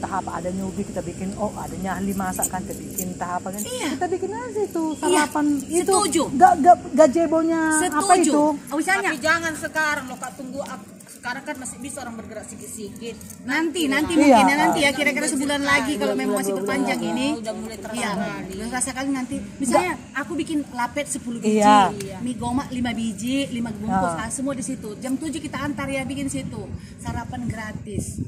tahap 0.05 0.25
ada 0.29 0.53
nyubi 0.53 0.85
kita 0.85 1.01
bikin 1.01 1.33
oh 1.35 1.49
adanya 1.57 1.97
ahli 1.97 2.13
masak 2.13 2.53
kan 2.53 2.61
kita 2.61 2.77
bikin 2.77 3.09
tahap 3.17 3.49
kan? 3.49 3.57
Kita 3.57 4.07
bikin 4.07 4.31
aja 4.31 4.61
itu 4.61 4.85
sarapan 5.01 5.45
itu. 5.65 5.81
Setuju. 5.81 6.23
gak 6.37 6.53
gak 6.61 6.77
gazebonya 6.93 7.61
apa 7.81 8.13
itu? 8.21 8.29
Setuju 8.29 8.43
Oh, 8.69 8.81
tapi 8.85 9.17
jangan 9.19 9.53
sekarang 9.57 10.05
lo 10.13 10.17
kak 10.21 10.37
tunggu 10.37 10.61
ap- 10.61 10.93
sekarang 11.15 11.41
kan 11.49 11.57
masih 11.57 11.81
bisa 11.81 12.05
orang 12.05 12.21
bergerak 12.21 12.45
sedikit-sedikit 12.45 13.17
nanti 13.49 13.89
nanti 13.89 14.13
Iya. 14.13 14.21
mungkin 14.21 14.45
ya 14.45 14.57
nanti 14.61 14.81
ya 14.85 14.91
kira-kira 14.93 15.25
sebulan 15.25 15.65
lagi 15.65 15.97
kalau 15.97 16.13
memang 16.13 16.37
masih 16.37 16.53
berpanjang 16.53 17.01
ini. 17.01 17.41
Udah 17.41 17.55
mulai 17.57 17.79
terasa 17.81 17.97
iya. 17.97 18.93
kali 18.93 19.09
nanti. 19.09 19.37
Misalnya 19.57 19.97
aku 20.13 20.37
bikin 20.37 20.69
lapet 20.77 21.09
10 21.09 21.41
biji 21.41 21.65
Iya. 21.65 21.97
mie 22.21 22.37
gomak 22.37 22.69
5 22.69 22.93
biji 22.93 23.49
5 23.49 23.73
bungkus. 23.73 24.13
Ah, 24.21 24.29
semua 24.29 24.53
di 24.53 24.61
situ. 24.61 24.93
Jam 25.01 25.17
7 25.17 25.41
kita 25.41 25.65
antar 25.65 25.89
ya 25.89 26.05
bikin 26.05 26.29
situ. 26.29 26.61
Sarapan 27.01 27.49
gratis 27.49 28.21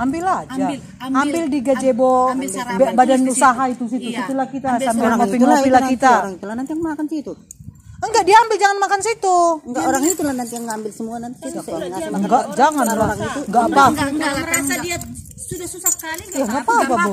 ambil 0.00 0.24
aja. 0.24 0.48
Ambil, 0.50 0.78
ambil, 0.96 1.20
ambil, 1.20 1.44
di 1.52 1.58
gazebo 1.60 2.10
ambil 2.32 2.48
sarapan. 2.48 2.78
Ba- 2.80 2.94
badan 2.96 3.20
usaha 3.28 3.62
situ. 3.68 3.74
itu 3.76 3.84
situ. 3.92 4.08
Iya. 4.08 4.18
situlah 4.24 4.46
kita 4.48 4.68
Ambil 4.72 4.86
sambil 4.88 5.10
ngopi-ngopi 5.20 5.68
lah 5.68 5.82
kita. 5.84 6.12
orang 6.16 6.34
itulah 6.40 6.54
nanti 6.56 6.70
yang 6.72 6.82
makan 6.82 7.06
situ. 7.06 7.32
Enggak 8.00 8.24
diambil 8.24 8.56
jangan 8.56 8.78
makan 8.80 9.00
situ. 9.04 9.36
Enggak 9.68 9.84
orang 9.84 10.02
itulah 10.08 10.34
nanti 10.34 10.52
yang 10.56 10.66
ngambil 10.66 10.92
semua 10.96 11.16
nanti 11.20 11.44
makan 11.44 12.16
enggak 12.16 12.44
jangan 12.56 12.86
lah. 12.88 13.08
enggak 13.12 13.62
apa 13.68 13.82
enggak 13.92 14.08
enggak 14.08 14.30
lah 14.32 14.42
kan 14.42 14.48
merasa 14.48 14.72
enggak. 14.72 14.80
dia 14.80 14.96
sudah 15.50 15.66
susah 15.66 15.90
sekali 15.90 16.22
ya 16.30 16.46
enggak 16.46 16.62
apa-apa 16.62 16.94
mau 16.94 17.12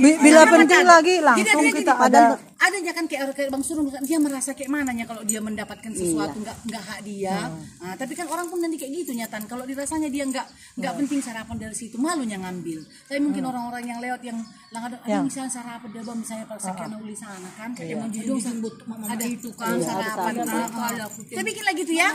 Bi- 0.00 0.18
bila 0.18 0.42
penting 0.48 0.84
lagi 0.88 1.14
langsung 1.20 1.62
kita 1.68 1.92
gini, 1.92 2.45
ada 2.56 2.76
adanya 2.76 2.92
kan 2.92 3.04
kayak 3.08 3.32
kayak 3.36 3.50
bang 3.52 3.64
Surung 3.64 3.88
dia 4.04 4.18
merasa 4.20 4.52
kayak 4.52 4.68
mananya 4.72 5.04
kalau 5.04 5.24
dia 5.24 5.40
mendapatkan 5.40 5.92
sesuatu 5.92 6.40
nggak 6.40 6.56
nggak 6.68 6.82
hak 6.88 7.00
dia. 7.04 7.52
Nah, 7.80 7.94
tapi 7.96 8.12
kan 8.12 8.28
orang 8.28 8.48
pun 8.52 8.60
nanti 8.60 8.76
kayak 8.80 8.92
gitu 9.04 9.12
nyatan. 9.16 9.48
Kalau 9.48 9.64
dirasanya 9.64 10.08
dia 10.12 10.24
nggak 10.28 10.46
nggak 10.80 10.92
penting 11.00 11.20
sarapan 11.20 11.56
dari 11.56 11.76
situ 11.76 11.96
malunya 11.96 12.36
ngambil. 12.40 12.84
Tapi 13.08 13.20
mungkin 13.20 13.42
orang-orang 13.48 13.84
yang 13.84 13.98
lewat 14.00 14.20
yang 14.24 14.38
lang 14.72 14.82
ada 14.92 14.96
ada 15.04 15.24
misalnya 15.24 15.52
sarapan 15.52 15.88
dia 15.88 16.02
bang 16.04 16.18
misalnya 16.20 16.44
pas 16.48 16.60
sekian 16.60 16.92
uli 17.00 17.16
sana 17.16 17.50
kan 17.56 17.70
emang 17.80 18.10
jujur 18.12 18.36
sambut 18.40 18.74
ada 19.08 19.24
itu 19.24 19.48
kan 19.56 19.76
sarapan. 19.80 20.32
ah, 20.44 20.68
ah. 20.68 21.08
kita 21.12 21.42
bikin 21.44 21.64
lagi 21.64 21.82
tuh 21.84 21.96
ya. 21.96 22.10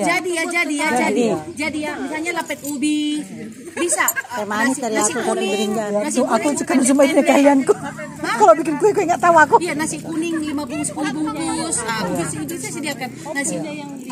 Jadi 0.00 0.30
ya 0.32 0.44
jadi 0.48 0.74
ya 0.74 0.88
jadi 0.92 1.24
jadi. 1.56 1.78
ya. 1.80 1.92
Misalnya 2.00 2.32
lapet 2.40 2.60
ubi. 2.64 3.20
Bisa 3.76 4.08
ah, 4.32 4.44
nasi 4.44 4.80
aku 4.80 5.20
kuning. 5.28 5.72
nasi 5.76 6.20
aku 6.24 6.36
kuning 6.40 6.64
kan 6.64 6.78
cuma 6.84 7.02
ini 7.04 7.20
kalianku 7.20 7.74
kalau 8.16 8.54
bikin 8.56 8.74
kue 8.80 8.90
kue 8.92 9.04
nggak 9.04 9.22
tahu 9.22 9.36
aku 9.36 9.54
Iya 9.60 9.74
nasi 9.76 10.00
kuning 10.00 10.36
lima 10.40 10.62
bungkus 10.68 10.88
sepuluh 10.92 11.12
bungkus. 11.12 11.76
Ah, 11.82 12.04
bisa 12.12 12.36
bisa 12.44 12.68
sediakan 12.70 13.08
nasi 13.34 13.54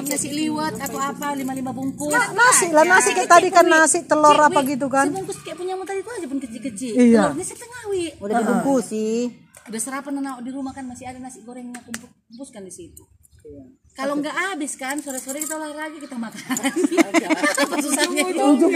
nasi 0.04 0.28
liwet 0.32 0.74
atau 0.80 0.98
apa 1.00 1.26
lima 1.36 1.52
lima 1.52 1.70
bungkus. 1.70 2.12
Nah, 2.12 2.32
nasi 2.32 2.66
lah 2.72 2.84
nasi 2.84 3.10
kayak 3.12 3.30
tadi 3.30 3.48
kan 3.52 3.66
nasi 3.68 3.98
telur 4.04 4.36
apa 4.36 4.60
gitu 4.66 4.86
kan 4.90 5.08
Sebungkus 5.12 5.38
kayak 5.44 5.56
punya 5.60 5.74
tadi 5.84 6.00
itu 6.00 6.10
aja 6.10 6.26
pun 6.26 6.38
kecil-kecil. 6.40 6.92
Iya. 6.96 7.22
Telurnya 7.30 7.46
setengah 7.46 7.82
wi. 7.92 8.04
udah 8.20 8.34
dibungkus 8.40 8.84
sih 8.90 9.44
Udah 9.64 9.80
sarapan 9.80 10.20
anak 10.20 10.44
di 10.44 10.50
rumah 10.52 10.76
kan 10.76 10.84
masih 10.84 11.08
ada 11.08 11.16
nasi 11.16 11.40
gorengnya 11.40 11.80
kumpul 11.80 12.08
kumpuskan 12.28 12.68
di 12.68 12.72
situ. 12.72 13.00
Kalau 13.94 14.18
nggak 14.18 14.34
habis 14.34 14.74
kan 14.74 14.98
sore-sore 14.98 15.38
kita 15.38 15.54
olahraga 15.54 15.94
kita 15.94 16.18
makan. 16.18 16.42
Apa 17.62 17.76
susahnya 17.78 18.26
itu? 18.26 18.42
Ujung, 18.42 18.70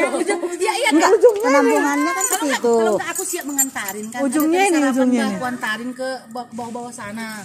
ya 0.62 0.72
iya 0.78 0.90
kan. 0.94 1.10
penampungannya 1.42 2.12
kan 2.14 2.24
ke 2.24 2.36
nggak, 2.38 2.60
situ 2.62 2.72
kalau 2.78 2.92
nggak 2.94 3.10
aku 3.10 3.22
siap 3.26 3.44
mengantarin 3.50 4.06
kan. 4.14 4.20
Ujungnya 4.22 4.62
ini, 4.70 4.78
ujungnya. 4.86 5.26
Aku 5.34 5.42
antarin 5.42 5.90
ke 5.90 6.08
ba- 6.30 6.46
bawah-bawah 6.54 6.94
sana. 6.94 7.42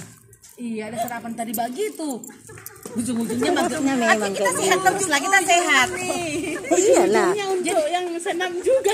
Iya, 0.54 0.94
ada 0.94 0.98
sarapan 1.02 1.34
tadi 1.34 1.50
begitu. 1.50 2.22
Ujung-ujungnya 2.94 3.52
maksudnya 3.58 3.96
memang 3.98 4.32
kita 4.34 4.52
sehat 4.54 4.80
terus 4.86 5.08
lah, 5.10 5.20
kita 5.20 5.40
sehat. 5.42 5.88
iyalah 6.74 7.32
Untuk 7.54 7.88
yang 7.90 8.06
senam 8.22 8.52
juga. 8.62 8.94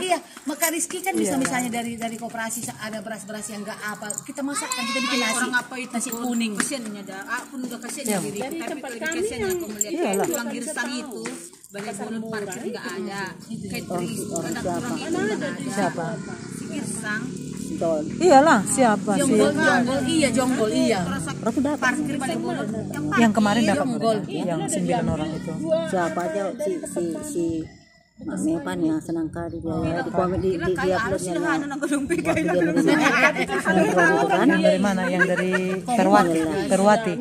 iya, 0.00 0.18
maka 0.46 0.70
Rizky 0.70 1.02
kan 1.02 1.14
bisa 1.16 1.34
misalnya 1.36 1.82
dari 1.82 1.98
dari 1.98 2.16
koperasi 2.16 2.68
ada 2.78 3.02
beras-beras 3.02 3.46
yang 3.50 3.66
enggak 3.66 3.80
apa, 3.82 4.08
kita 4.22 4.40
masakkan, 4.40 4.82
kita 4.86 4.98
bikin 5.02 5.18
nasi. 5.20 5.36
orang 5.36 5.54
apa 5.56 5.74
itu 5.78 5.92
nasi 5.92 6.10
kuning. 6.12 6.52
kasiannya 6.56 7.02
dah 7.02 7.22
aku 7.26 7.44
pun 7.52 7.60
udah 7.66 7.78
kasian 7.82 8.04
ya 8.06 8.18
diri. 8.22 8.38
Tapi 8.40 8.56
lebih 8.62 9.00
kasian 9.02 9.40
aku 9.50 9.64
melihat 9.72 9.92
kayak 9.92 10.26
tulang 10.28 10.48
girsang 10.52 10.90
itu 10.92 11.22
banyak 11.72 11.94
bulan 11.96 12.22
parkir 12.28 12.62
nggak 12.70 12.86
ada. 12.86 13.22
Catering 13.42 14.12
ada 14.30 14.60
tulang 14.62 14.96
itu 15.00 15.18
ada 15.18 15.48
siapa 15.72 16.06
si 16.54 16.64
girsang 16.70 17.22
Sinton. 17.72 18.02
Iyalah, 18.20 18.60
siapa 18.68 19.12
sih? 19.16 19.20
Jonggol, 19.24 19.50
jonggol, 19.56 20.00
iya 20.04 20.28
jonggol, 20.28 20.70
iya. 20.70 21.00
Berapa 21.40 21.58
dapat? 21.58 21.80
Parkir. 21.80 22.14
Yang 22.20 23.04
Yang 23.16 23.32
kemarin 23.32 23.62
dapat 23.64 23.86
jonggol. 23.88 24.16
berapa? 24.20 24.44
Yang 24.44 24.60
sembilan 24.70 25.04
orang 25.08 25.28
itu. 25.32 25.52
Siapa 25.88 26.20
aja 26.22 26.42
si 26.60 26.72
si 26.84 27.04
si 27.24 27.44
Mami 28.20 28.54
apa 28.54 28.76
nih 28.76 28.86
yang 28.92 29.00
senang 29.00 29.26
kali 29.32 29.56
dia 29.58 29.72
ya 29.82 30.04
di 30.04 30.12
komen 30.12 30.38
di 30.38 30.54
dia 30.54 31.00
dari 31.00 32.44
kan. 33.48 34.46
Yang 34.46 34.62
dari 34.62 34.78
mana? 34.78 35.02
Yang 35.08 35.24
dari 35.32 35.52
Perwati, 35.80 36.40
Perwati. 36.68 37.12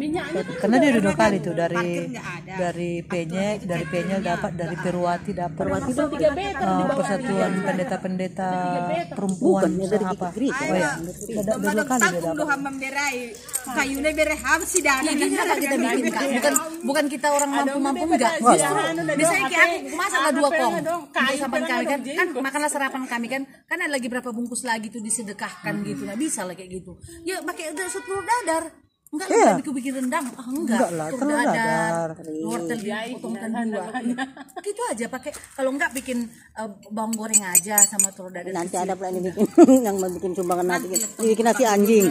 Karena 0.61 0.75
dia 0.77 0.89
udah 0.91 1.01
dua 1.01 1.15
kali 1.15 1.37
tuh 1.39 1.55
dari 1.55 2.11
dari 2.43 2.91
Penyek, 3.07 3.65
dari 3.65 3.85
Penyel 3.87 4.19
dapat, 4.19 4.51
dari 4.53 4.75
Perwati 4.77 5.31
dapat. 5.31 5.57
Perwati 5.57 5.91
dapat. 5.95 6.93
persatuan 6.93 7.51
pendeta-pendeta 7.65 8.51
perempuan. 9.15 9.71
Apa? 9.81 10.27
Oh 10.35 10.75
ya, 10.75 10.91
dua 11.55 11.83
kali 11.87 12.03
dia 12.03 12.19
dapat. 12.19 12.45
hamam 12.51 12.75
berai. 12.77 13.31
Kayunya 13.61 14.11
bere 14.11 14.35
ham 14.37 14.61
si 14.67 14.83
dana. 14.83 15.07
Gini 15.07 15.39
lah 15.39 15.57
kita 15.57 15.75
bikin 15.79 16.05
kak, 16.13 16.23
bukan 16.35 16.53
bukan 16.83 17.05
kita 17.09 17.27
orang 17.31 17.49
mampu-mampu 17.49 18.03
enggak. 18.11 18.37
Justru 18.43 18.75
misalnya 19.17 19.47
kayak 19.49 19.69
aku 19.71 19.95
masa 19.97 20.17
ada 20.19 20.31
dua 20.35 20.49
kong, 20.51 20.73
untuk 20.81 20.99
sarapan 21.13 21.61
kami 21.63 21.83
kan, 21.85 21.99
kan 22.01 22.27
makanlah 22.41 22.69
sarapan 22.69 23.03
kami 23.05 23.27
kan, 23.29 23.41
kan 23.65 23.77
ada 23.77 23.91
lagi 23.91 24.07
berapa 24.09 24.29
bungkus 24.29 24.61
lagi 24.61 24.89
tuh 24.89 24.99
disedekahkan 24.99 25.73
gitu, 25.85 26.03
nah 26.03 26.17
bisa 26.17 26.41
lah 26.43 26.53
kayak 26.53 26.81
gitu. 26.81 26.97
Ya 27.21 27.39
pakai 27.39 27.71
udah 27.71 27.87
telur 27.87 28.23
dadar, 28.23 28.63
enggak 29.11 29.27
lah 29.27 29.55
bikin 29.59 29.73
bikin 29.75 29.93
rendang, 29.99 30.25
ah 30.33 30.47
enggak, 30.47 30.79
Enggak 30.79 30.91
lah, 30.95 31.07
telur 31.11 31.35
dadar. 31.35 32.09
wortel 32.41 32.79
dipotongkan 32.79 33.49
dua, 33.67 33.85
gitu 34.65 34.81
aja 34.87 35.05
pakai. 35.07 35.31
Kalau 35.51 35.69
enggak 35.75 35.91
bikin 35.91 36.17
eh, 36.31 36.69
bawang 36.89 37.13
goreng 37.13 37.43
aja 37.43 37.75
sama 37.83 38.07
telur 38.15 38.31
dadar. 38.31 38.55
Nanti 38.55 38.75
ada 38.79 38.95
pula 38.95 39.11
yang 39.11 39.27
bikin 39.27 39.45
yang 39.91 39.95
mau 39.99 40.07
bikin 40.07 40.31
sumbangan 40.31 40.65
nasi, 40.65 40.87
bikin 41.19 41.43
nasi 41.43 41.63
anjing. 41.67 42.05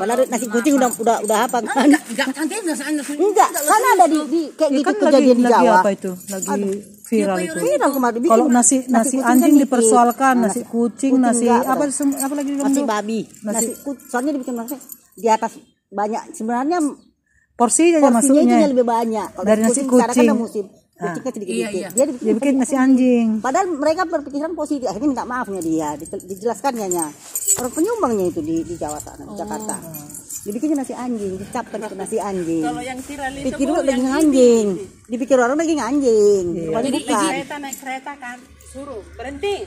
Padahal 0.00 0.24
nasi 0.32 0.46
kucing 0.48 0.74
udah 0.80 0.90
udah 0.96 1.16
udah 1.28 1.38
apa? 1.44 1.60
Kan? 1.60 1.92
Enggak, 1.92 2.02
enggak 2.08 2.26
nanti 2.32 2.54
enggak 2.56 2.76
enggak 2.80 3.06
Enggak, 3.20 3.50
kan 3.52 3.82
ada 3.92 4.06
di, 4.08 4.18
di 4.24 4.40
kayak 4.56 4.70
gitu 4.72 4.88
Kan 4.88 4.94
kejadian 5.04 5.36
di 5.36 5.44
lagi 5.44 5.60
Jawa. 5.60 5.76
apa 5.84 5.90
itu? 5.92 6.10
Lagi 6.32 6.95
viral 7.06 7.36
itu. 7.38 7.56
Viral 7.56 7.90
kemarin 7.92 8.18
bikin 8.18 8.32
Kalau 8.32 8.46
nasi 8.46 8.76
nasi 8.86 9.14
kucing 9.14 9.22
kan 9.22 9.30
anjing 9.32 9.54
dipersoalkan, 9.56 10.34
nasi 10.36 10.60
kucing, 10.62 11.12
kucing 11.12 11.12
nasi 11.16 11.46
enggak, 11.46 11.62
apa 11.64 11.84
apa 12.18 12.34
lagi 12.34 12.50
nasi 12.52 12.80
babi. 12.82 13.20
Nasi, 13.40 13.66
kut- 13.80 14.02
soalnya 14.04 14.34
dibikin 14.34 14.54
nasi 14.54 14.74
di 15.14 15.26
atas 15.26 15.54
banyak 15.86 16.34
sebenarnya 16.34 16.78
Porsinya 17.56 17.96
aja 17.96 18.12
porsinya 18.12 18.36
masuknya. 18.36 18.56
itu 18.60 18.68
lebih 18.68 18.84
banyak. 18.84 19.28
Kalau 19.32 19.46
Dari 19.48 19.60
nasi 19.64 19.80
kan 19.80 19.88
kucing. 19.88 20.28
ada 20.28 20.34
musim. 20.36 20.64
Kucingnya 20.96 21.30
sedikit 21.30 21.52
Iya, 21.52 21.68
iya. 21.70 21.88
Dia 21.88 22.04
dibikin, 22.04 22.24
Dia 22.24 22.34
bikin 22.34 22.54
nasi 22.56 22.74
anjing. 22.74 23.26
Padahal 23.40 23.66
mereka 23.70 24.02
berpikiran 24.04 24.52
positif. 24.52 24.84
Akhirnya 24.84 25.08
minta 25.08 25.24
maafnya 25.24 25.60
dia, 25.60 25.88
di- 25.94 26.08
dijelaskannya 26.26 26.86
nya. 26.90 27.06
Orang 27.56 27.72
penyumbangnya 27.72 28.26
itu 28.26 28.40
di, 28.40 28.60
di 28.60 28.74
Jawa 28.74 28.96
sana, 28.98 29.24
di 29.24 29.34
Jakarta. 29.34 29.76
Dibikinnya 30.46 30.76
nasi 30.78 30.94
anjing, 30.94 31.32
dicapkan 31.42 31.78
itu 31.82 31.96
nasi 31.98 32.16
anjing. 32.22 32.62
Kalau 32.62 32.82
yang 32.82 32.98
viral 33.02 33.32
itu 33.34 33.46
Pikir 33.50 33.66
daging 33.82 34.08
anjing. 34.08 34.66
Dipikir 35.10 35.36
orang 35.42 35.56
daging 35.58 35.82
anjing. 35.82 36.44
Rupanya 36.70 36.90
bukan. 36.94 37.26
kereta 37.34 37.54
naik 37.58 37.76
kereta 37.82 38.12
kan 38.14 38.38
suruh 38.76 39.00
berhenti 39.16 39.64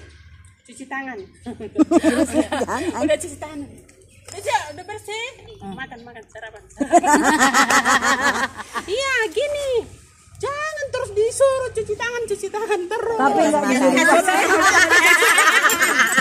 cuci 0.69 0.85
tangan 0.85 1.17
Jangan. 1.49 3.01
udah 3.01 3.17
cuci 3.17 3.37
tangan 3.41 3.59
udah 4.29 4.59
udah 4.69 4.83
bersih 4.85 5.25
makan 5.65 5.99
makan 6.05 6.23
sarapan 6.29 6.61
iya 9.01 9.13
gini 9.33 9.69
jangan 10.37 10.85
terus 10.93 11.09
disuruh 11.17 11.69
cuci 11.73 11.93
tangan 11.97 12.21
cuci 12.29 12.47
tangan 12.53 12.79
terus 12.85 13.17
Tapi 13.17 13.41
enggak. 13.49 14.21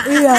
Iya. 0.09 0.33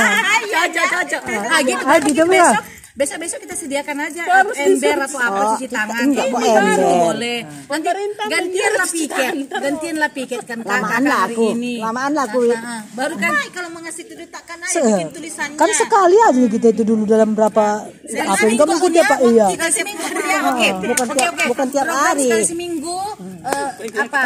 Cocok, 0.50 0.86
cocok. 0.90 1.22
Ah, 1.46 1.60
gitu. 1.62 1.84
Ah, 1.86 1.98
gitu, 2.02 2.22
besok, 2.26 2.58
Mbak. 3.00 3.08
besok, 3.08 3.18
besok 3.24 3.38
kita 3.40 3.54
sediakan 3.56 3.96
aja 4.04 4.22
ember 4.60 4.96
atau 5.00 5.18
apa 5.18 5.40
cuci 5.56 5.66
tangan. 5.72 6.04
enggak 6.04 6.26
mau 6.28 6.40
baru 6.40 6.60
ember. 6.60 6.98
boleh. 7.00 7.38
Nanti 7.70 7.88
gantian 8.28 8.72
lah 8.76 8.88
piket, 8.90 9.34
gantian 9.48 9.96
lah 9.96 10.10
piket 10.12 10.40
kan 10.44 10.58
Lamaan 10.60 11.02
lah 11.08 11.20
aku. 11.24 11.46
ini. 11.56 11.74
Lamaan 11.80 12.12
lah 12.12 12.24
aku. 12.28 12.40
Nah, 12.52 12.82
baru 12.92 13.14
kan 13.16 13.32
kalau 13.50 13.70
mengasih 13.72 14.04
itu 14.04 14.14
takkan 14.28 14.58
aja 14.60 14.78
bikin 14.80 15.08
tulisannya 15.16 15.56
Kan 15.56 15.70
sekali 15.72 16.16
aja 16.20 16.40
kita 16.44 16.66
itu 16.70 16.82
dulu 16.84 17.02
dalam 17.08 17.32
berapa 17.32 17.64
apa 17.88 18.44
kamu 18.44 18.72
ikut 18.76 18.92
ya 18.92 19.04
Pak? 19.08 19.18
Iya. 19.24 19.46
ya, 19.48 20.72
bukan 20.76 21.06
Oke, 21.08 21.16
tiap- 21.16 21.48
bukan 21.48 21.66
tiap 21.72 21.86
hari. 21.88 22.28
Sekali 22.28 22.44
seminggu 22.44 22.98
eh, 23.40 24.00
apa? 24.00 24.20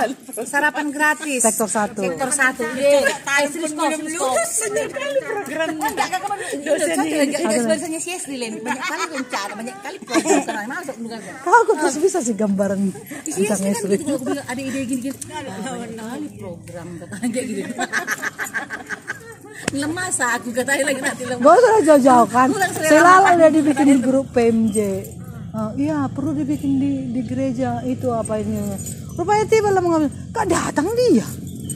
Sarapan 0.44 0.86
gratis. 0.90 1.40
Sektor 1.42 1.68
satu. 1.70 2.02
Sektor 2.02 2.30
satu. 2.34 2.64
Banyak 9.54 9.76
kali 9.82 9.98
aku 11.54 11.72
terus 11.78 11.96
bisa 12.02 12.18
sih 12.20 12.34
gambaran 12.34 12.80
tentang 13.24 13.58
kan 13.60 13.70
istri. 13.70 13.96
gitu 13.98 14.14
ada 14.44 14.60
ide 14.60 14.80
gini-gini. 14.84 15.16
Banyak 15.16 15.96
kali 15.98 16.28
program 16.38 16.88
kayak 17.30 17.46
gitu. 17.48 17.62
Lemah 19.74 20.08
sa 20.12 20.38
aku 20.38 20.54
katanya 20.54 20.92
lagi 20.92 21.00
nanti 21.02 21.24
lemah. 21.26 21.42
Gak 21.42 21.54
usah 21.58 21.82
jauh-jauh 21.82 22.28
kan. 22.30 22.48
Selalu 22.78 23.26
udah 23.38 23.50
dibikin 23.50 23.86
di 23.90 23.96
grup 23.98 24.26
PMJ. 24.30 24.78
Oh, 25.54 25.70
iya 25.78 26.10
perlu 26.10 26.34
dibikin 26.34 26.82
di 26.82 26.92
di 27.14 27.20
gereja 27.22 27.82
itu 27.86 28.10
apa 28.10 28.42
ini. 28.42 28.58
Rupanya 29.14 29.44
tiba 29.46 29.68
lah 29.70 29.82
mengambil. 29.82 30.10
Kak 30.34 30.46
datang 30.50 30.90
dia. 30.94 31.26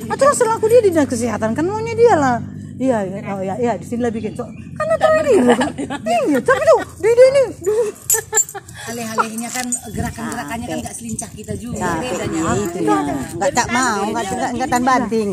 Atau 0.08 0.32
selaku 0.32 0.66
dia 0.66 0.80
di 0.82 0.90
dinas 0.90 1.06
kesehatan 1.06 1.52
kan 1.54 1.64
maunya 1.66 1.94
dia 1.94 2.14
lah. 2.16 2.38
Iya, 2.78 3.02
iya, 3.10 3.18
oh 3.34 3.42
iya, 3.42 3.54
iya, 3.58 3.72
di 3.74 3.82
sini 3.82 4.06
lah 4.06 4.12
bikin. 4.14 4.38
So, 4.38 4.46
karena 4.78 4.94
tadi 4.94 5.34
kan. 5.42 5.66
Iya, 6.06 6.38
tapi 6.38 6.62
tuh 6.62 6.78
di 7.02 7.10
ini. 7.10 7.44
Alih-alihnya 8.86 9.50
kan 9.50 9.66
gerakan-gerakannya 9.90 10.66
kan 10.70 10.78
nggak 10.86 10.94
selincah 10.94 11.30
kita 11.34 11.58
juga 11.58 11.82
Nah, 11.82 11.98
bedanya. 11.98 12.40
iya 12.40 12.62
itu 12.62 12.78
ya. 12.86 12.98
Enggak 13.34 13.52
tak 13.52 13.68
mau, 13.74 13.98
enggak 14.06 14.24
enggak 14.30 14.50
enggak 14.54 14.68
tan 14.70 14.82
banting. 14.86 15.28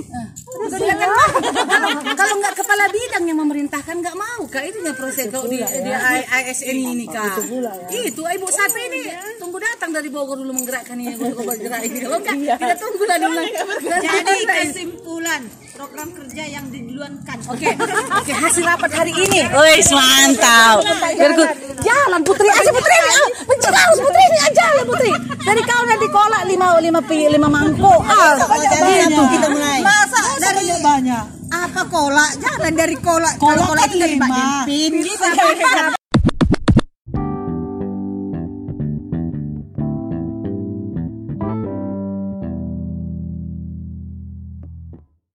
Kan 2.02 2.14
kalau 2.18 2.34
nggak 2.42 2.54
kepala 2.58 2.84
bidang 2.90 3.24
yang 3.30 3.38
memerintahkan 3.66 3.96
nggak 3.98 4.14
mau 4.16 4.42
kak 4.46 4.64
itu 4.70 4.78
yang 4.78 4.94
proses 4.94 5.26
kalau 5.34 5.50
di 5.50 5.58
di 5.58 5.92
ASN 6.30 6.78
ini 6.78 7.06
kak 7.10 7.42
itu 7.90 8.22
ibu 8.22 8.46
sapi 8.46 8.82
ini 8.86 9.02
tunggu 9.42 9.58
datang 9.58 9.90
dari 9.90 10.10
Bogor 10.14 10.38
dulu 10.38 10.54
menggerakkan 10.54 10.94
ini 11.02 11.18
untuk 11.18 11.42
bergerak 11.42 11.82
ini 11.82 11.98
kalau 12.06 12.22
enggak 12.22 12.58
kita 12.62 12.76
tunggu 12.78 13.04
lah 13.10 13.18
dulu 13.18 13.42
jadi 13.82 14.38
kesimpulan 14.46 15.42
program 15.74 16.08
kerja 16.14 16.44
yang 16.46 16.66
diluankan 16.70 17.38
Oke, 17.46 17.68
oke 17.68 18.32
hasil 18.32 18.64
rapat 18.64 18.90
hari 18.90 19.12
ini. 19.12 19.44
Wih, 19.46 19.80
mantap. 19.94 20.82
Good. 20.82 21.52
Jalan 21.84 22.22
Putri, 22.24 22.48
aja 22.48 22.72
Putri. 22.72 22.96
Ah, 22.96 23.28
Mencegah 23.46 23.86
Putri 23.94 24.24
ini 24.24 24.38
aja 24.40 24.56
jalan 24.56 24.86
Putri. 24.88 25.12
Dari 25.46 25.62
kau 25.62 25.84
nanti 25.86 26.08
kolak 26.10 26.42
lima 26.48 26.80
lima 26.80 27.00
pi 27.04 27.28
lima 27.28 27.46
mangkok. 27.46 28.02
Ah, 28.02 28.34
Iya 28.82 29.14
tuh 29.14 29.28
kita 29.30 29.48
mulai. 29.52 29.80
masa 29.84 30.22
dari 30.40 30.64
banyak. 30.80 31.26
apa 31.46 31.82
kolak 31.88 32.32
jangan 32.42 32.74
dari 32.74 32.96
kolak 32.98 33.36
kalau 33.56 33.72
kolak 33.72 33.88
itu 33.88 33.98
dari 33.98 34.16
Pak 34.20 34.30
Jempin 34.36 34.92
gitu 35.00 35.95